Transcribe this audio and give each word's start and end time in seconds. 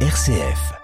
RCF. 0.00 0.76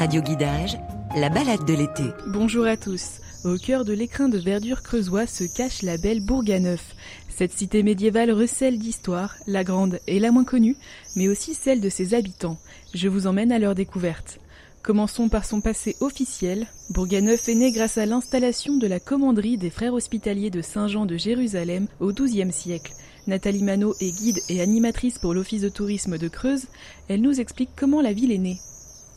Radio 0.00 0.22
Guidage, 0.22 0.79
la 1.16 1.28
balade 1.28 1.64
de 1.64 1.74
l'été. 1.74 2.04
Bonjour 2.28 2.66
à 2.66 2.76
tous. 2.76 3.20
Au 3.44 3.56
cœur 3.56 3.84
de 3.84 3.92
l'écrin 3.92 4.28
de 4.28 4.38
verdure 4.38 4.82
creusois 4.82 5.26
se 5.26 5.42
cache 5.44 5.82
la 5.82 5.96
belle 5.96 6.20
Bourganeuf. 6.20 6.94
Cette 7.28 7.52
cité 7.52 7.82
médiévale 7.82 8.30
recèle 8.30 8.78
d'histoire, 8.78 9.34
la 9.48 9.64
grande 9.64 9.98
et 10.06 10.20
la 10.20 10.30
moins 10.30 10.44
connue, 10.44 10.76
mais 11.16 11.26
aussi 11.26 11.54
celle 11.54 11.80
de 11.80 11.88
ses 11.88 12.14
habitants. 12.14 12.58
Je 12.94 13.08
vous 13.08 13.26
emmène 13.26 13.50
à 13.50 13.58
leur 13.58 13.74
découverte. 13.74 14.38
Commençons 14.82 15.28
par 15.28 15.44
son 15.44 15.60
passé 15.60 15.96
officiel. 16.00 16.68
Bourganeuf 16.90 17.48
est 17.48 17.54
né 17.54 17.72
grâce 17.72 17.98
à 17.98 18.06
l'installation 18.06 18.76
de 18.76 18.86
la 18.86 19.00
commanderie 19.00 19.58
des 19.58 19.70
frères 19.70 19.94
hospitaliers 19.94 20.50
de 20.50 20.62
Saint-Jean 20.62 21.06
de 21.06 21.16
Jérusalem 21.16 21.86
au 21.98 22.12
XIIe 22.12 22.52
siècle. 22.52 22.92
Nathalie 23.26 23.64
Manot 23.64 23.94
est 24.00 24.12
guide 24.12 24.38
et 24.48 24.60
animatrice 24.60 25.18
pour 25.18 25.34
l'Office 25.34 25.62
de 25.62 25.68
tourisme 25.68 26.18
de 26.18 26.28
Creuse. 26.28 26.66
Elle 27.08 27.20
nous 27.20 27.40
explique 27.40 27.70
comment 27.76 28.00
la 28.00 28.12
ville 28.12 28.32
est 28.32 28.38
née. 28.38 28.58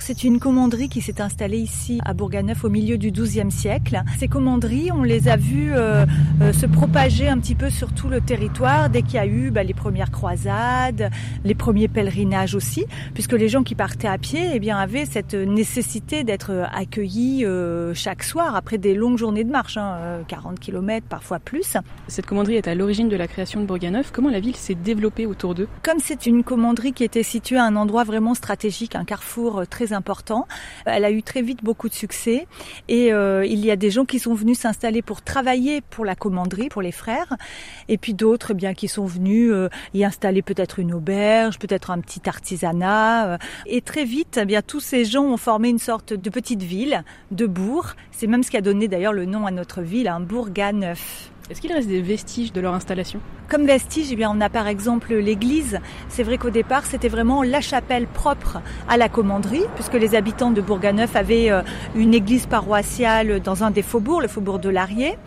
C'est 0.06 0.26
une 0.26 0.38
commanderie 0.38 0.90
qui 0.90 1.00
s'est 1.00 1.22
installée 1.22 1.60
ici 1.60 2.02
à 2.04 2.14
Bourganeuf 2.14 2.66
au 2.66 2.70
milieu 2.70 2.98
du 2.98 3.10
XIIe 3.10 3.50
siècle. 3.50 4.02
Ces 4.20 4.28
commanderies, 4.28 4.92
on 4.92 5.02
les 5.02 5.30
a 5.30 5.38
vues 5.38 5.72
euh, 5.74 6.06
euh, 6.42 6.52
se 6.52 6.66
propager 6.66 7.30
un 7.30 7.40
petit 7.40 7.56
peu 7.56 7.70
sur 7.70 7.94
tout 7.94 8.10
le 8.10 8.20
territoire 8.20 8.90
dès 8.90 9.02
qu'il 9.02 9.14
y 9.14 9.20
a 9.20 9.26
eu 9.26 9.50
bah, 9.50 9.64
les 9.64 9.74
premières 9.74 10.12
croisades, 10.12 11.10
les 11.46 11.56
premiers 11.56 11.88
pèlerinages 11.88 12.54
aussi, 12.54 12.86
puisque 13.14 13.32
les 13.32 13.48
gens 13.48 13.64
qui 13.64 13.76
partaient 13.76 14.10
à 14.10 14.18
pied 14.18 14.50
eh 14.54 14.60
bien, 14.60 14.78
avaient 14.78 15.06
cette 15.06 15.36
nécessité 15.36 16.26
d'être 16.26 16.68
accueillis 16.74 17.46
euh, 17.46 17.94
chaque 17.94 18.24
soir 18.24 18.58
après 18.58 18.78
des 18.78 18.96
longues 18.96 19.18
journées 19.18 19.46
de 19.46 19.52
marche, 19.52 19.78
hein, 19.78 20.20
40 20.28 20.60
km, 20.60 21.08
parfois 21.08 21.40
plus. 21.40 21.78
Cette 22.10 22.26
commanderie 22.26 22.56
est 22.56 22.68
à 22.68 22.76
l'origine 22.76 23.08
de 23.08 23.16
la 23.16 23.30
création 23.30 23.62
de 23.62 23.66
Bourganeuf. 23.66 24.12
Comment 24.12 24.32
la 24.32 24.42
ville 24.42 24.58
s'est 24.58 24.76
développée 24.76 25.26
autour 25.26 25.56
d'eux? 25.56 25.70
Comme 25.82 26.00
c'est 26.00 26.26
une 26.26 26.44
commanderie 26.44 26.92
qui 26.92 27.06
était 27.06 27.24
située 27.24 27.58
à 27.58 27.64
un 27.64 27.78
endroit 27.78 28.04
vraiment 28.04 28.34
stratégique, 28.34 28.98
un 28.98 29.06
carrefour 29.06 29.64
très 29.70 29.93
important. 29.94 30.48
Elle 30.86 31.06
a 31.06 31.12
eu 31.12 31.24
très 31.24 31.42
vite 31.42 31.64
beaucoup 31.64 31.90
de 31.90 31.94
succès 31.94 32.48
et 32.88 33.14
euh, 33.14 33.46
il 33.46 33.64
y 33.66 33.72
a 33.72 33.76
des 33.76 33.92
gens 33.92 34.06
qui 34.06 34.20
sont 34.20 34.34
venus 34.34 34.60
s'installer 34.60 35.02
pour 35.02 35.22
travailler 35.22 35.82
pour 35.82 36.06
la 36.06 36.16
commanderie, 36.16 36.70
pour 36.70 36.82
les 36.82 36.92
frères, 36.92 37.34
et 37.88 37.98
puis 37.98 38.14
d'autres 38.14 38.52
eh 38.52 38.54
bien 38.54 38.74
qui 38.74 38.88
sont 38.88 39.06
venus 39.06 39.52
euh, 39.52 39.70
y 39.94 40.04
installer 40.04 40.42
peut-être 40.42 40.80
une 40.80 40.94
auberge, 40.94 41.60
peut-être 41.60 41.92
un 41.92 42.00
petit 42.00 42.28
artisanat. 42.28 43.34
Euh. 43.34 43.38
et 43.66 43.82
très 43.82 44.06
vite, 44.06 44.40
eh 44.42 44.46
bien 44.46 44.62
tous 44.62 44.80
ces 44.80 45.06
gens 45.06 45.24
ont 45.24 45.38
formé 45.38 45.70
une 45.70 45.80
sorte 45.80 46.14
de 46.14 46.30
petite 46.30 46.64
ville, 46.64 47.04
de 47.32 47.46
bourg. 47.46 47.94
C'est 48.12 48.28
même 48.28 48.44
ce 48.44 48.52
qui 48.52 48.58
a 48.58 48.62
donné 48.62 48.88
d'ailleurs 48.88 49.14
le 49.14 49.26
nom 49.26 49.46
à 49.46 49.52
notre 49.52 49.82
ville, 49.82 50.08
un 50.08 50.20
Bourganeuf. 50.20 51.33
Est-ce 51.50 51.60
qu'il 51.60 51.74
reste 51.74 51.90
des 51.90 52.02
vestiges 52.02 52.54
de 52.54 52.62
leur 52.62 52.74
installation? 52.74 53.20
Comme 53.50 53.66
vestiges, 53.66 54.08
eh 54.14 54.16
bien, 54.16 54.32
on 54.34 54.40
a 54.40 54.50
par 54.50 54.68
exemple 54.68 55.14
l'église. 55.14 55.80
C'est 56.08 56.24
vrai 56.24 56.38
qu'au 56.38 56.52
départ, 56.52 56.86
c'était 56.86 57.10
vraiment 57.10 57.44
la 57.44 57.60
chapelle 57.60 58.08
propre 58.08 58.62
à 58.88 58.96
la 58.96 59.10
commanderie, 59.10 59.66
puisque 59.76 59.96
les 59.96 60.16
habitants 60.16 60.52
de 60.52 60.62
Bourganeuf 60.62 61.18
avaient 61.18 61.52
euh, 61.52 61.62
une 61.96 62.14
église 62.14 62.46
paroissiale 62.46 63.42
dans 63.42 63.66
un 63.66 63.72
des 63.72 63.82
faubourgs, 63.82 64.22
le 64.22 64.30
faubourg 64.30 64.60
de 64.60 64.70
Larier. 64.70 65.18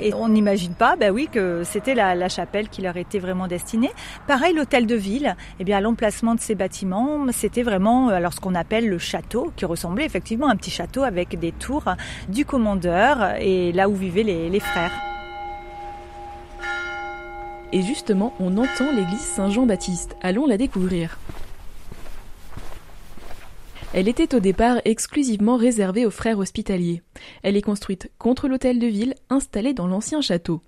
Et 0.00 0.14
on 0.14 0.28
n'imagine 0.28 0.72
pas, 0.72 0.96
ben 0.96 1.10
oui, 1.10 1.28
que 1.30 1.64
c'était 1.64 1.94
la, 1.94 2.30
chapelle 2.30 2.70
qui 2.70 2.80
leur 2.80 2.96
était 2.96 3.18
vraiment 3.18 3.46
destinée. 3.46 3.90
Pareil, 4.26 4.54
l'hôtel 4.54 4.86
de 4.86 4.94
ville, 4.94 5.36
eh 5.60 5.64
bien, 5.64 5.80
l'emplacement 5.80 6.34
de 6.34 6.40
ces 6.40 6.54
bâtiments, 6.54 7.26
c'était 7.30 7.62
vraiment 7.62 8.08
euh, 8.08 8.14
alors 8.14 8.32
ce 8.32 8.40
qu'on 8.40 8.54
appelle 8.54 8.88
le 8.88 8.96
château, 8.96 9.52
qui 9.54 9.66
ressemblait 9.66 10.06
effectivement 10.06 10.48
à 10.48 10.52
un 10.52 10.56
petit 10.56 10.70
château 10.70 11.02
avec 11.02 11.38
des 11.38 11.52
tours 11.52 11.94
du 12.30 12.46
commandeur 12.46 13.34
et 13.38 13.72
là 13.72 13.90
où 13.90 13.94
vivaient 13.94 14.22
les 14.22 14.60
frères. 14.60 15.11
Et 17.72 17.82
justement, 17.82 18.34
on 18.38 18.58
entend 18.58 18.92
l'église 18.92 19.20
Saint-Jean-Baptiste. 19.20 20.14
Allons 20.20 20.46
la 20.46 20.58
découvrir. 20.58 21.18
Elle 23.94 24.08
était 24.08 24.34
au 24.34 24.40
départ 24.40 24.80
exclusivement 24.84 25.56
réservée 25.56 26.06
aux 26.06 26.10
frères 26.10 26.38
hospitaliers. 26.38 27.02
Elle 27.42 27.56
est 27.56 27.62
construite 27.62 28.10
contre 28.18 28.48
l'hôtel 28.48 28.78
de 28.78 28.86
ville 28.86 29.14
installé 29.28 29.74
dans 29.74 29.86
l'ancien 29.86 30.22
château. 30.22 30.62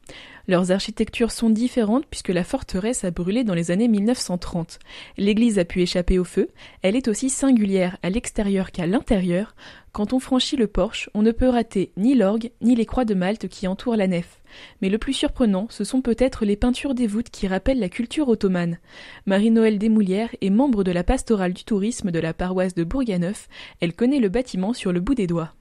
Leurs 0.47 0.73
architectures 0.73 1.31
sont 1.31 1.49
différentes 1.49 2.05
puisque 2.07 2.29
la 2.29 2.45
forteresse 2.45 3.05
a 3.05 3.11
brûlé 3.11 3.45
dans 3.45 3.55
les 3.55 3.71
années 3.71 3.89
1930. 3.89 4.79
L'église 5.17 5.59
a 5.59 5.65
pu 5.65 5.81
échapper 5.81 6.19
au 6.19 6.25
feu. 6.25 6.49
Elle 6.83 6.97
est 6.97 7.09
aussi 7.09 7.31
singulière 7.31 7.97
à 8.03 8.11
l'extérieur 8.11 8.71
qu'à 8.71 8.87
l'intérieur. 8.87 9.55
Quand 9.93 10.13
on 10.13 10.19
franchit 10.19 10.57
le 10.57 10.67
porche, 10.67 11.09
on 11.15 11.23
ne 11.23 11.33
peut 11.33 11.49
rater 11.49 11.93
ni 11.97 12.15
l'orgue 12.15 12.51
ni 12.61 12.75
les 12.75 12.85
croix 12.85 13.07
de 13.07 13.15
Malte 13.15 13.49
qui 13.49 13.67
entourent 13.67 13.97
la 13.97 14.07
nef. 14.07 14.43
Mais 14.83 14.91
le 14.91 14.99
plus 14.99 15.15
surprenant, 15.15 15.67
ce 15.71 15.85
sont 15.85 16.03
peut-être 16.03 16.45
les 16.45 16.57
peintures 16.57 16.95
des 16.95 17.07
voûtes 17.07 17.31
qui 17.31 17.47
rappellent 17.47 17.81
la 17.81 17.89
culture 17.89 18.29
ottomane. 18.29 18.79
Marie-Noël 19.25 19.79
Desmoulières 19.79 20.35
est 20.43 20.51
membre 20.51 20.85
de 20.85 20.93
la 20.93 21.05
pastorale 21.05 21.55
du 21.55 21.65
tourisme 21.65 22.11
de 22.11 22.19
la 22.19 22.35
paroisse 22.35 22.75
de 22.75 22.85
Bourganeuf. 22.85 23.49
Elle 23.81 23.95
connaît 23.95 24.21
le 24.21 24.29
bâtiment 24.29 24.75
sur 24.75 24.93
le 24.93 25.01
bout 25.01 25.15
des 25.15 25.27
doigts. 25.27 25.55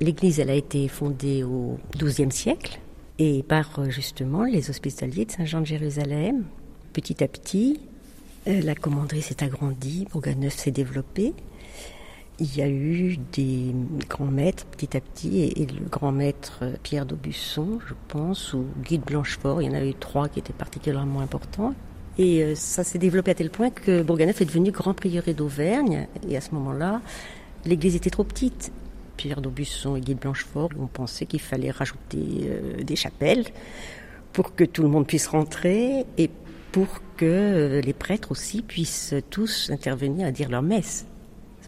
L'église, 0.00 0.40
elle 0.40 0.50
a 0.50 0.54
été 0.54 0.88
fondée 0.88 1.42
au 1.42 1.78
XIIe 1.96 2.32
siècle 2.32 2.80
et 3.18 3.42
par 3.42 3.78
euh, 3.78 3.90
justement 3.90 4.44
les 4.44 4.70
hospitaliers 4.70 5.24
de 5.24 5.32
Saint-Jean 5.32 5.60
de 5.60 5.66
Jérusalem. 5.66 6.44
Petit 6.92 7.22
à 7.22 7.28
petit, 7.28 7.80
euh, 8.46 8.60
la 8.62 8.74
commanderie 8.74 9.22
s'est 9.22 9.42
agrandie, 9.42 10.06
Bourganeuf 10.12 10.54
s'est 10.54 10.70
développé. 10.70 11.34
Il 12.38 12.54
y 12.54 12.60
a 12.60 12.68
eu 12.68 13.18
des 13.32 13.74
grands 14.10 14.26
maîtres 14.26 14.66
petit 14.66 14.94
à 14.96 15.00
petit, 15.00 15.40
et, 15.40 15.66
le 15.66 15.88
grand 15.88 16.12
maître 16.12 16.58
euh, 16.62 16.76
Pierre 16.82 17.06
d'Aubusson, 17.06 17.78
je 17.88 17.94
pense, 18.08 18.52
ou 18.52 18.66
Guy 18.84 18.98
de 18.98 19.04
Blanchefort, 19.04 19.62
il 19.62 19.66
y 19.66 19.70
en 19.70 19.74
a 19.74 19.84
eu 19.84 19.94
trois 19.94 20.28
qui 20.28 20.38
étaient 20.38 20.52
particulièrement 20.52 21.20
importants. 21.20 21.74
Et 22.18 22.54
ça 22.54 22.82
s'est 22.82 22.98
développé 22.98 23.32
à 23.32 23.34
tel 23.34 23.50
point 23.50 23.68
que 23.68 24.02
Bourganeuf 24.02 24.40
est 24.40 24.46
devenu 24.46 24.70
grand 24.70 24.94
prieuré 24.94 25.34
d'Auvergne, 25.34 26.06
et 26.26 26.36
à 26.36 26.40
ce 26.40 26.54
moment-là, 26.54 27.02
l'église 27.66 27.94
était 27.94 28.08
trop 28.08 28.24
petite. 28.24 28.72
Pierre 29.16 29.40
d'Aubusson 29.40 29.96
et 29.96 30.00
Guy 30.00 30.14
de 30.14 30.20
Blanchefort 30.20 30.70
ont 30.78 30.86
pensé 30.86 31.26
qu'il 31.26 31.40
fallait 31.40 31.70
rajouter 31.70 32.18
euh, 32.44 32.82
des 32.82 32.96
chapelles 32.96 33.44
pour 34.32 34.54
que 34.54 34.64
tout 34.64 34.82
le 34.82 34.88
monde 34.88 35.06
puisse 35.06 35.26
rentrer 35.26 36.04
et 36.18 36.30
pour 36.72 36.88
que 37.16 37.24
euh, 37.24 37.80
les 37.80 37.92
prêtres 37.92 38.30
aussi 38.32 38.62
puissent 38.62 39.14
tous 39.30 39.70
intervenir 39.70 40.26
à 40.26 40.30
dire 40.30 40.50
leur 40.50 40.62
messe. 40.62 41.06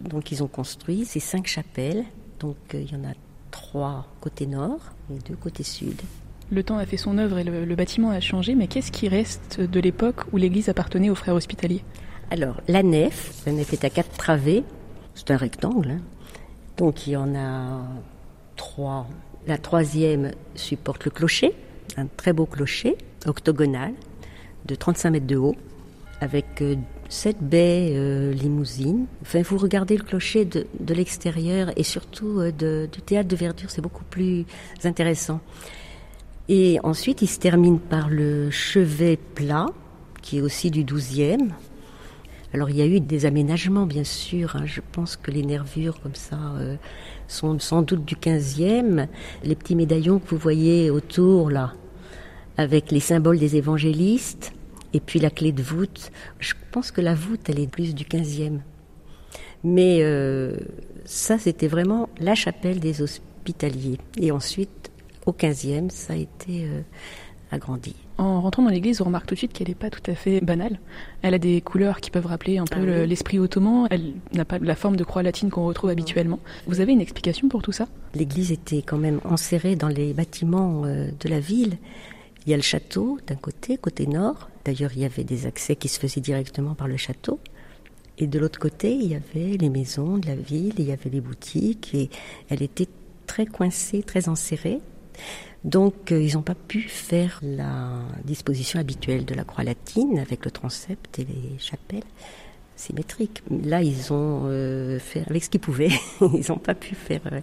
Donc 0.02 0.30
ils 0.30 0.42
ont 0.42 0.48
construit 0.48 1.04
ces 1.04 1.20
cinq 1.20 1.46
chapelles. 1.46 2.04
Donc 2.40 2.56
euh, 2.74 2.82
il 2.82 2.92
y 2.92 2.96
en 2.96 3.04
a 3.04 3.14
trois 3.50 4.06
côté 4.20 4.46
nord 4.46 4.80
et 5.10 5.18
deux 5.28 5.36
côté 5.36 5.62
sud. 5.62 6.00
Le 6.50 6.62
temps 6.62 6.78
a 6.78 6.86
fait 6.86 6.96
son 6.96 7.18
œuvre 7.18 7.38
et 7.38 7.44
le, 7.44 7.74
bâtiment 7.74 8.10
a 8.10 8.20
changé, 8.20 8.54
mais 8.54 8.68
qu'est-ce 8.68 8.90
qui 8.90 9.08
reste 9.08 9.60
de 9.60 9.80
l'époque 9.80 10.22
où 10.32 10.38
l'église 10.38 10.70
appartenait 10.70 11.10
aux 11.10 11.14
frères 11.14 11.34
hospitaliers? 11.34 11.84
Alors, 12.30 12.62
la 12.68 12.82
nef, 12.82 13.42
la 13.44 13.52
nef 13.52 13.72
est 13.74 13.84
à 13.84 13.90
quatre 13.90 14.16
travées, 14.16 14.64
c'est 15.14 15.30
un 15.30 15.36
rectangle, 15.36 15.90
hein. 15.90 16.00
Donc 16.78 17.06
il 17.06 17.12
y 17.12 17.16
en 17.16 17.34
a 17.34 17.82
trois. 18.56 19.06
La 19.46 19.58
troisième 19.58 20.32
supporte 20.54 21.04
le 21.04 21.10
clocher, 21.10 21.54
un 21.96 22.06
très 22.06 22.32
beau 22.32 22.46
clocher 22.46 22.96
octogonal 23.26 23.92
de 24.66 24.74
35 24.74 25.10
mètres 25.10 25.26
de 25.26 25.36
haut, 25.36 25.56
avec 26.20 26.62
euh, 26.62 26.76
sept 27.08 27.38
baies 27.40 27.92
euh, 27.94 28.32
limousines. 28.32 29.06
Enfin, 29.22 29.42
vous 29.42 29.58
regardez 29.58 29.96
le 29.96 30.04
clocher 30.04 30.44
de, 30.44 30.66
l'extérieur 30.94 31.70
et 31.76 31.82
surtout 31.82 32.40
euh, 32.40 32.86
du 32.86 33.02
théâtre 33.02 33.28
de 33.28 33.36
verdure, 33.36 33.70
c'est 33.70 33.82
beaucoup 33.82 34.04
plus 34.04 34.44
intéressant. 34.84 35.40
Et 36.48 36.78
ensuite, 36.82 37.22
il 37.22 37.28
se 37.28 37.38
termine 37.38 37.78
par 37.78 38.08
le 38.08 38.50
chevet 38.50 39.18
plat, 39.34 39.66
qui 40.22 40.38
est 40.38 40.40
aussi 40.40 40.70
du 40.70 40.84
12e, 40.84 41.50
alors 42.54 42.70
il 42.70 42.76
y 42.76 42.82
a 42.82 42.86
eu 42.86 43.00
des 43.00 43.26
aménagements, 43.26 43.86
bien 43.86 44.04
sûr. 44.04 44.56
Hein. 44.56 44.64
Je 44.64 44.80
pense 44.92 45.16
que 45.16 45.30
les 45.30 45.42
nervures 45.42 46.00
comme 46.00 46.14
ça 46.14 46.38
euh, 46.58 46.76
sont 47.26 47.58
sans 47.58 47.82
doute 47.82 48.04
du 48.04 48.16
15e. 48.16 49.06
Les 49.44 49.54
petits 49.54 49.74
médaillons 49.74 50.18
que 50.18 50.30
vous 50.30 50.38
voyez 50.38 50.90
autour 50.90 51.50
là, 51.50 51.74
avec 52.56 52.90
les 52.90 53.00
symboles 53.00 53.38
des 53.38 53.56
évangélistes, 53.56 54.52
et 54.94 55.00
puis 55.00 55.20
la 55.20 55.30
clé 55.30 55.52
de 55.52 55.62
voûte. 55.62 56.10
Je 56.38 56.54
pense 56.72 56.90
que 56.90 57.00
la 57.00 57.14
voûte, 57.14 57.48
elle 57.48 57.60
est 57.60 57.70
plus 57.70 57.94
du 57.94 58.04
15e. 58.04 58.60
Mais 59.64 59.98
euh, 60.00 60.56
ça, 61.04 61.38
c'était 61.38 61.68
vraiment 61.68 62.08
la 62.18 62.34
chapelle 62.34 62.80
des 62.80 63.02
hospitaliers. 63.02 63.98
Et 64.18 64.30
ensuite, 64.30 64.90
au 65.26 65.32
15e, 65.32 65.90
ça 65.90 66.14
a 66.14 66.16
été 66.16 66.64
euh, 66.64 66.80
En 68.18 68.40
rentrant 68.40 68.62
dans 68.62 68.70
l'église, 68.70 69.00
on 69.00 69.04
remarque 69.04 69.26
tout 69.26 69.34
de 69.34 69.38
suite 69.38 69.52
qu'elle 69.52 69.68
n'est 69.68 69.74
pas 69.74 69.90
tout 69.90 70.10
à 70.10 70.14
fait 70.14 70.40
banale. 70.40 70.78
Elle 71.22 71.34
a 71.34 71.38
des 71.38 71.60
couleurs 71.60 72.00
qui 72.00 72.10
peuvent 72.10 72.26
rappeler 72.26 72.58
un 72.58 72.64
peu 72.64 72.80
Ah 72.80 73.00
oui. 73.02 73.08
l'esprit 73.08 73.38
ottoman. 73.38 73.86
Elle 73.90 74.14
n'a 74.32 74.44
pas 74.44 74.58
la 74.58 74.74
forme 74.74 74.96
de 74.96 75.04
croix 75.04 75.22
latine 75.22 75.50
qu'on 75.50 75.64
retrouve 75.64 75.90
habituellement. 75.90 76.40
Vous 76.66 76.80
avez 76.80 76.92
une 76.92 77.00
explication 77.00 77.48
pour 77.48 77.62
tout 77.62 77.72
ça? 77.72 77.86
L'église 78.14 78.52
était 78.52 78.82
quand 78.82 78.98
même 78.98 79.20
enserrée 79.24 79.76
dans 79.76 79.88
les 79.88 80.12
bâtiments 80.12 80.84
euh, 80.84 81.08
de 81.20 81.28
la 81.28 81.40
ville. 81.40 81.78
Il 82.46 82.50
y 82.50 82.54
a 82.54 82.56
le 82.56 82.62
château 82.62 83.18
d'un 83.26 83.36
côté, 83.36 83.76
côté 83.76 84.06
nord. 84.06 84.48
D'ailleurs, 84.64 84.90
il 84.94 85.02
y 85.02 85.04
avait 85.04 85.24
des 85.24 85.46
accès 85.46 85.76
qui 85.76 85.88
se 85.88 85.98
faisaient 86.00 86.20
directement 86.20 86.74
par 86.74 86.88
le 86.88 86.96
château. 86.96 87.38
Et 88.18 88.26
de 88.26 88.38
l'autre 88.38 88.58
côté, 88.58 88.92
il 88.94 89.06
y 89.06 89.14
avait 89.14 89.56
les 89.56 89.68
maisons 89.68 90.18
de 90.18 90.26
la 90.26 90.34
ville, 90.34 90.74
il 90.78 90.86
y 90.86 90.92
avait 90.92 91.10
les 91.10 91.20
boutiques, 91.20 91.94
et 91.94 92.10
elle 92.48 92.62
était 92.62 92.88
très 93.26 93.46
coincée, 93.46 94.02
très 94.02 94.28
enserrée. 94.28 94.80
Donc, 95.64 96.12
euh, 96.12 96.22
ils 96.22 96.34
n'ont 96.34 96.42
pas 96.42 96.54
pu 96.54 96.82
faire 96.82 97.40
la 97.42 98.00
disposition 98.24 98.78
habituelle 98.78 99.24
de 99.24 99.34
la 99.34 99.44
croix 99.44 99.64
latine 99.64 100.18
avec 100.18 100.44
le 100.44 100.50
transept 100.50 101.18
et 101.18 101.24
les 101.24 101.58
chapelles 101.58 102.04
symétriques. 102.76 103.42
Là, 103.50 103.82
ils 103.82 104.12
ont 104.12 104.42
euh, 104.46 104.98
fait 105.00 105.24
avec 105.28 105.42
ce 105.42 105.50
qu'ils 105.50 105.60
pouvaient. 105.60 105.90
ils 106.20 106.44
n'ont 106.48 106.58
pas 106.58 106.74
pu 106.74 106.94
faire 106.94 107.20
euh, 107.32 107.40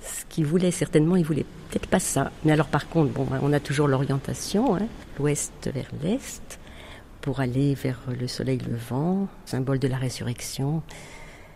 ce 0.00 0.24
qu'ils 0.30 0.46
voulaient. 0.46 0.70
Certainement, 0.70 1.16
ils 1.16 1.24
voulaient 1.24 1.44
peut-être 1.70 1.86
pas 1.86 2.00
ça. 2.00 2.32
Mais 2.44 2.52
alors, 2.52 2.68
par 2.68 2.88
contre, 2.88 3.12
on 3.42 3.52
a 3.52 3.60
toujours 3.60 3.88
l'orientation, 3.88 4.76
hein, 4.76 4.86
l'ouest 5.18 5.70
vers 5.72 5.90
l'est, 6.02 6.58
pour 7.20 7.40
aller 7.40 7.74
vers 7.74 8.00
le 8.18 8.26
soleil 8.26 8.58
levant, 8.58 9.28
symbole 9.44 9.78
de 9.78 9.88
la 9.88 9.98
résurrection. 9.98 10.82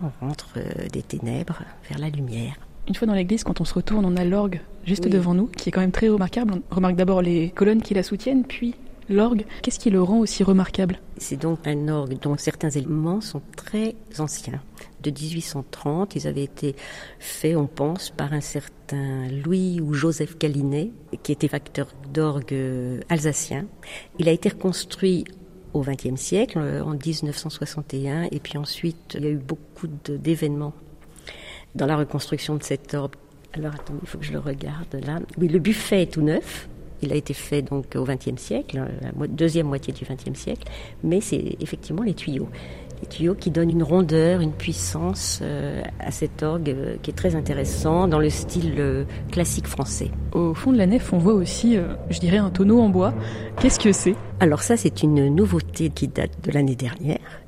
On 0.02 0.26
rentre 0.26 0.58
des 0.92 1.02
ténèbres 1.02 1.62
vers 1.88 1.98
la 1.98 2.10
lumière. 2.10 2.56
Une 2.88 2.94
fois 2.94 3.06
dans 3.06 3.14
l'église, 3.14 3.44
quand 3.44 3.60
on 3.60 3.64
se 3.64 3.74
retourne, 3.74 4.04
on 4.04 4.16
a 4.16 4.24
l'orgue 4.24 4.60
juste 4.84 5.04
Oui. 5.04 5.10
devant 5.10 5.34
nous, 5.34 5.46
qui 5.46 5.68
est 5.68 5.72
quand 5.72 5.80
même 5.80 5.92
très 5.92 6.08
remarquable. 6.08 6.54
On 6.70 6.74
remarque 6.74 6.96
d'abord 6.96 7.22
les 7.22 7.50
colonnes 7.50 7.80
qui 7.82 7.94
la 7.94 8.02
soutiennent, 8.02 8.44
puis 8.44 8.74
l'orgue. 9.08 9.44
Qu'est-ce 9.62 9.78
qui 9.78 9.90
le 9.90 10.02
rend 10.02 10.18
aussi 10.18 10.42
remarquable? 10.42 10.98
C'est 11.16 11.36
donc 11.40 11.66
un 11.66 11.88
orgue 11.88 12.18
dont 12.20 12.36
certains 12.36 12.70
éléments 12.70 13.20
sont 13.22 13.40
très 13.56 13.94
anciens, 14.18 14.60
de 15.02 15.10
1830. 15.10 16.14
Ils 16.16 16.26
avaient 16.26 16.44
été 16.44 16.74
faits, 17.18 17.56
on 17.56 17.66
pense, 17.66 18.10
par 18.10 18.34
un 18.34 18.40
certain 18.42 19.28
Louis 19.44 19.80
ou 19.80 19.94
Joseph 19.94 20.38
Galinet, 20.38 20.90
qui 21.22 21.32
était 21.32 21.48
facteur 21.48 21.88
d'orgue 22.12 22.52
euh, 22.52 23.00
alsacien. 23.08 23.64
Il 24.18 24.28
a 24.28 24.32
été 24.32 24.50
reconstruit 24.50 25.24
au 25.72 25.80
XXe 25.80 26.20
siècle, 26.20 26.58
euh, 26.58 26.84
en 26.84 26.92
1961, 26.94 28.24
et 28.30 28.40
puis 28.40 28.58
ensuite, 28.58 29.16
il 29.18 29.24
y 29.24 29.26
a 29.26 29.30
eu 29.30 29.36
beaucoup 29.36 29.88
d'événements 30.08 30.72
dans 31.74 31.86
la 31.86 31.96
reconstruction 31.96 32.56
de 32.56 32.62
cet 32.62 32.94
orgue. 32.94 33.14
Alors 33.52 33.74
attendez, 33.74 34.00
il 34.02 34.08
faut 34.08 34.18
que 34.18 34.24
je 34.24 34.32
le 34.32 34.38
regarde 34.38 34.94
là. 35.06 35.20
Oui, 35.38 35.48
le 35.48 35.58
buffet 35.58 36.02
est 36.02 36.12
tout 36.12 36.22
neuf. 36.22 36.68
Il 37.02 37.12
a 37.12 37.16
été 37.16 37.34
fait 37.34 37.60
donc 37.60 37.96
au 37.96 38.04
XXe 38.04 38.40
siècle, 38.40 38.78
euh, 38.78 39.10
la 39.18 39.26
deuxième 39.26 39.66
moitié 39.66 39.92
du 39.92 40.04
XXe 40.04 40.38
siècle, 40.38 40.66
mais 41.02 41.20
c'est 41.20 41.56
effectivement 41.60 42.02
les 42.02 42.14
tuyaux. 42.14 42.48
Les 43.02 43.08
tuyaux 43.08 43.34
qui 43.34 43.50
donnent 43.50 43.70
une 43.70 43.82
rondeur, 43.82 44.40
une 44.40 44.52
puissance 44.52 45.40
euh, 45.42 45.82
à 45.98 46.10
cet 46.10 46.42
orgue 46.42 46.70
euh, 46.70 46.96
qui 47.02 47.10
est 47.10 47.14
très 47.14 47.34
intéressant 47.34 48.06
dans 48.08 48.18
le 48.18 48.30
style 48.30 48.74
euh, 48.78 49.04
classique 49.30 49.66
français. 49.66 50.10
Au 50.32 50.54
fond 50.54 50.72
de 50.72 50.78
la 50.78 50.86
nef, 50.86 51.12
on 51.12 51.18
voit 51.18 51.34
aussi, 51.34 51.76
je 52.10 52.18
dirais, 52.20 52.38
un 52.38 52.50
tonneau 52.50 52.80
en 52.80 52.88
bois. 52.88 53.12
Qu'est-ce 53.60 53.78
que 53.78 53.92
c'est? 53.92 54.14
Alors 54.40 54.62
ça, 54.62 54.76
c'est 54.76 55.02
une 55.02 55.28
nouveauté 55.28 55.90
qui 55.90 56.08
date 56.08 56.32
de 56.44 56.52
l'année 56.52 56.76
dernière, 56.76 57.42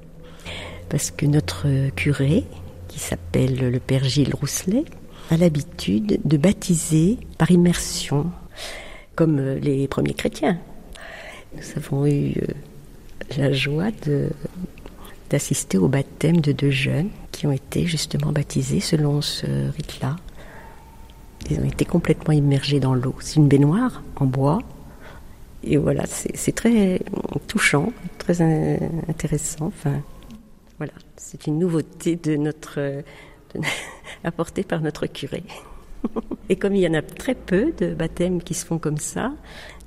parce 0.88 1.10
que 1.10 1.26
notre 1.26 1.66
curé, 1.94 2.44
qui 2.96 3.02
s'appelle 3.02 3.70
le 3.70 3.78
père 3.78 4.04
Gilles 4.04 4.34
Rousselet, 4.34 4.84
a 5.30 5.36
l'habitude 5.36 6.18
de 6.24 6.36
baptiser 6.38 7.18
par 7.36 7.50
immersion, 7.50 8.30
comme 9.14 9.38
euh, 9.38 9.58
les 9.58 9.86
premiers 9.86 10.14
chrétiens. 10.14 10.58
Nous 11.54 11.62
avons 11.76 12.06
eu 12.06 12.32
euh, 12.38 12.46
la 13.36 13.52
joie 13.52 13.90
de 14.06 14.30
d'assister 15.28 15.76
au 15.76 15.88
baptême 15.88 16.40
de 16.40 16.52
deux 16.52 16.70
jeunes 16.70 17.08
qui 17.32 17.48
ont 17.48 17.52
été 17.52 17.84
justement 17.84 18.30
baptisés 18.30 18.78
selon 18.78 19.20
ce 19.20 19.46
rite-là. 19.76 20.16
Ils 21.50 21.58
ont 21.58 21.64
été 21.64 21.84
complètement 21.84 22.32
immergés 22.32 22.78
dans 22.78 22.94
l'eau. 22.94 23.16
C'est 23.18 23.36
une 23.36 23.48
baignoire 23.48 24.04
en 24.14 24.24
bois 24.24 24.60
et 25.64 25.76
voilà, 25.78 26.04
c'est 26.06 26.54
très 26.54 27.00
touchant, 27.48 27.92
très 28.18 28.40
intéressant. 28.40 29.72
Voilà, 30.78 30.92
c'est 31.16 31.46
une 31.46 31.58
nouveauté 31.58 32.16
de 32.16 32.36
notre 32.36 32.74
euh, 32.78 33.02
apportée 34.24 34.62
par 34.62 34.80
notre 34.80 35.06
curé. 35.06 35.42
Et 36.48 36.56
comme 36.56 36.74
il 36.74 36.82
y 36.82 36.88
en 36.88 36.94
a 36.94 37.02
très 37.02 37.34
peu 37.34 37.72
de 37.78 37.94
baptêmes 37.94 38.42
qui 38.42 38.54
se 38.54 38.66
font 38.66 38.78
comme 38.78 38.98
ça, 38.98 39.32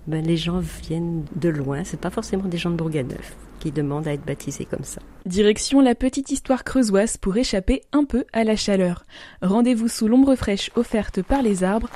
ben 0.07 0.25
les 0.25 0.37
gens 0.37 0.59
viennent 0.59 1.25
de 1.35 1.49
loin. 1.49 1.83
C'est 1.83 1.99
pas 1.99 2.09
forcément 2.09 2.45
des 2.45 2.57
gens 2.57 2.71
de 2.71 2.75
Bourganeuf 2.75 3.35
qui 3.59 3.71
demandent 3.71 4.07
à 4.07 4.13
être 4.13 4.25
baptisés 4.25 4.65
comme 4.65 4.83
ça. 4.83 5.01
Direction 5.25 5.81
la 5.81 5.93
petite 5.93 6.31
histoire 6.31 6.63
creusoise 6.63 7.17
pour 7.17 7.37
échapper 7.37 7.83
un 7.91 8.05
peu 8.05 8.25
à 8.33 8.43
la 8.43 8.55
chaleur. 8.55 9.05
Rendez-vous 9.41 9.89
sous 9.89 10.07
l'ombre 10.07 10.35
fraîche 10.35 10.71
offerte 10.75 11.21
par 11.21 11.41
les 11.41 11.63
arbres. 11.63 11.89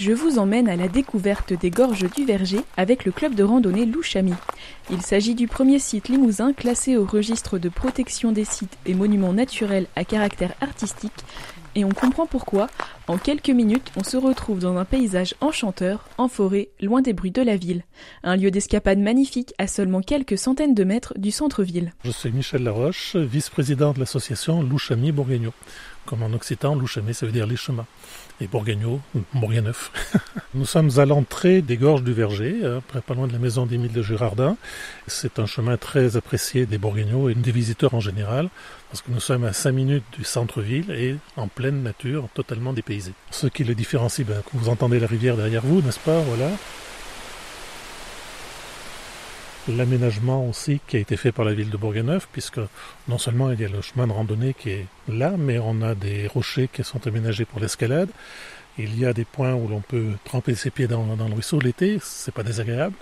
Je 0.00 0.12
vous 0.12 0.38
emmène 0.38 0.66
à 0.66 0.76
la 0.76 0.88
découverte 0.88 1.52
des 1.52 1.68
gorges 1.68 2.10
du 2.16 2.24
Verger 2.24 2.62
avec 2.78 3.04
le 3.04 3.12
club 3.12 3.34
de 3.34 3.42
randonnée 3.42 3.84
Louchami. 3.84 4.32
Il 4.90 5.02
s'agit 5.02 5.34
du 5.34 5.46
premier 5.46 5.78
site 5.78 6.08
limousin 6.08 6.54
classé 6.54 6.96
au 6.96 7.04
registre 7.04 7.58
de 7.58 7.68
protection 7.68 8.32
des 8.32 8.46
sites 8.46 8.78
et 8.86 8.94
monuments 8.94 9.34
naturels 9.34 9.88
à 9.96 10.06
caractère 10.06 10.54
artistique. 10.62 11.12
Et 11.74 11.84
on 11.84 11.90
comprend 11.90 12.24
pourquoi, 12.24 12.68
en 13.08 13.18
quelques 13.18 13.50
minutes, 13.50 13.92
on 13.94 14.02
se 14.02 14.16
retrouve 14.16 14.58
dans 14.58 14.78
un 14.78 14.86
paysage 14.86 15.34
enchanteur, 15.42 16.08
en 16.16 16.28
forêt, 16.28 16.70
loin 16.80 17.02
des 17.02 17.12
bruits 17.12 17.30
de 17.30 17.42
la 17.42 17.56
ville. 17.56 17.84
Un 18.22 18.36
lieu 18.36 18.50
d'escapade 18.50 18.98
magnifique 18.98 19.52
à 19.58 19.66
seulement 19.66 20.00
quelques 20.00 20.38
centaines 20.38 20.74
de 20.74 20.82
mètres 20.82 21.12
du 21.18 21.30
centre-ville. 21.30 21.92
Je 22.04 22.10
suis 22.10 22.32
Michel 22.32 22.62
Laroche, 22.62 23.16
vice-président 23.16 23.92
de 23.92 24.00
l'association 24.00 24.62
Louchami 24.62 25.12
Bourguignon. 25.12 25.52
Comme 26.06 26.22
en 26.22 26.32
occitan, 26.32 26.74
Louchami, 26.74 27.12
ça 27.12 27.26
veut 27.26 27.32
dire 27.32 27.46
les 27.46 27.56
chemins. 27.56 27.86
Et 28.40 28.46
Bourguignon, 28.46 29.00
Bourguigneuf. 29.34 29.92
Nous 30.54 30.64
sommes 30.64 30.90
à 30.98 31.04
l'entrée 31.04 31.60
des 31.60 31.76
gorges 31.76 32.02
du 32.02 32.12
Verger, 32.12 32.54
près 32.88 33.02
pas 33.02 33.14
loin 33.14 33.26
de 33.26 33.32
la 33.32 33.38
maison 33.38 33.66
d'Émile 33.66 33.92
de 33.92 34.02
Girardin. 34.02 34.56
C'est 35.06 35.38
un 35.38 35.46
chemin 35.46 35.76
très 35.76 36.16
apprécié 36.16 36.64
des 36.64 36.78
Bourguignons 36.78 37.28
et 37.28 37.34
des 37.34 37.52
visiteurs 37.52 37.94
en 37.94 38.00
général, 38.00 38.48
parce 38.90 39.02
que 39.02 39.10
nous 39.10 39.20
sommes 39.20 39.44
à 39.44 39.52
5 39.52 39.72
minutes 39.72 40.04
du 40.16 40.24
centre-ville 40.24 40.90
et 40.90 41.16
en 41.36 41.48
pleine 41.48 41.82
nature, 41.82 42.28
totalement 42.32 42.72
dépaysé. 42.72 43.12
Ce 43.30 43.46
qui 43.46 43.62
le 43.62 43.74
différencie, 43.74 44.26
ben, 44.26 44.42
vous 44.54 44.70
entendez 44.70 44.98
la 44.98 45.06
rivière 45.06 45.36
derrière 45.36 45.62
vous, 45.62 45.82
n'est-ce 45.82 46.00
pas? 46.00 46.20
Voilà. 46.20 46.50
L'aménagement 49.68 50.48
aussi 50.48 50.80
qui 50.86 50.96
a 50.96 51.00
été 51.00 51.16
fait 51.16 51.32
par 51.32 51.44
la 51.44 51.52
ville 51.52 51.70
de 51.70 51.76
Bourganeuf, 51.76 52.28
puisque 52.32 52.60
non 53.08 53.18
seulement 53.18 53.50
il 53.52 53.60
y 53.60 53.64
a 53.64 53.68
le 53.68 53.80
chemin 53.82 54.06
de 54.06 54.12
randonnée 54.12 54.54
qui 54.54 54.70
est 54.70 54.86
là, 55.08 55.34
mais 55.38 55.58
on 55.58 55.82
a 55.82 55.94
des 55.94 56.26
rochers 56.26 56.68
qui 56.72 56.82
sont 56.84 57.06
aménagés 57.06 57.44
pour 57.44 57.60
l'escalade. 57.60 58.08
Il 58.78 58.98
y 58.98 59.04
a 59.04 59.12
des 59.12 59.24
points 59.24 59.54
où 59.54 59.68
l'on 59.68 59.80
peut 59.80 60.12
tremper 60.24 60.54
ses 60.54 60.70
pieds 60.70 60.86
dans, 60.86 61.04
dans 61.16 61.28
le 61.28 61.34
ruisseau 61.34 61.60
l'été, 61.60 61.98
c'est 62.02 62.32
pas 62.32 62.42
désagréable. 62.42 62.94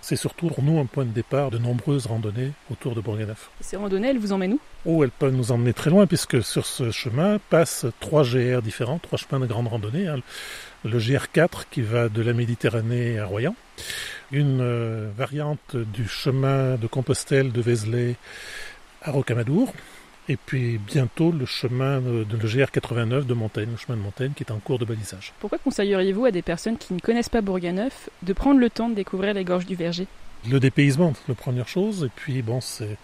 C'est 0.00 0.16
surtout 0.16 0.48
pour 0.48 0.64
nous 0.64 0.80
un 0.80 0.86
point 0.86 1.04
de 1.04 1.10
départ 1.10 1.52
de 1.52 1.58
nombreuses 1.58 2.06
randonnées 2.06 2.50
autour 2.72 2.96
de 2.96 3.00
Bourganeuf. 3.00 3.50
Ces 3.60 3.76
randonnées, 3.76 4.08
elles 4.08 4.18
vous 4.18 4.32
emmènent 4.32 4.54
où? 4.54 4.60
Oh, 4.84 5.04
elles 5.04 5.10
peuvent 5.12 5.32
nous 5.34 5.52
emmener 5.52 5.72
très 5.72 5.90
loin, 5.90 6.08
puisque 6.08 6.42
sur 6.42 6.66
ce 6.66 6.90
chemin 6.90 7.38
passent 7.50 7.86
trois 8.00 8.24
GR 8.24 8.62
différents, 8.62 8.98
trois 8.98 9.16
chemins 9.16 9.38
de 9.38 9.46
grande 9.46 9.68
randonnée. 9.68 10.08
hein. 10.08 10.16
Le 10.84 10.98
GR4 10.98 11.66
qui 11.70 11.82
va 11.82 12.08
de 12.08 12.20
la 12.20 12.32
Méditerranée 12.32 13.20
à 13.20 13.26
Royan, 13.26 13.54
une 14.32 14.60
euh, 14.60 15.08
variante 15.16 15.76
du 15.76 16.08
chemin 16.08 16.76
de 16.76 16.86
Compostelle 16.86 17.52
de 17.52 17.60
Vézelay 17.60 18.16
à 19.02 19.10
Rocamadour, 19.10 19.72
et 20.28 20.36
puis 20.36 20.78
bientôt 20.78 21.32
le 21.32 21.46
chemin 21.46 22.00
de, 22.00 22.24
de 22.24 22.36
le 22.36 22.48
GR89 22.48 23.26
de 23.26 23.34
Montaigne, 23.34 23.70
le 23.72 23.76
chemin 23.76 23.96
de 23.96 24.02
Montaigne 24.02 24.32
qui 24.34 24.42
est 24.44 24.52
en 24.52 24.58
cours 24.58 24.78
de 24.78 24.84
balisage. 24.84 25.32
Pourquoi 25.40 25.58
conseilleriez-vous 25.58 26.24
à 26.24 26.30
des 26.30 26.42
personnes 26.42 26.78
qui 26.78 26.94
ne 26.94 27.00
connaissent 27.00 27.28
pas 27.28 27.40
Bourganeuf 27.40 28.08
de 28.22 28.32
prendre 28.32 28.58
le 28.58 28.70
temps 28.70 28.88
de 28.88 28.94
découvrir 28.94 29.34
les 29.34 29.44
gorges 29.44 29.66
du 29.66 29.74
Verger? 29.74 30.06
Le 30.50 30.58
dépaysement, 30.58 31.12
la 31.28 31.34
première 31.34 31.68
chose, 31.68 32.04
et 32.04 32.10
puis 32.14 32.42
bon, 32.42 32.60
c'est 32.60 32.96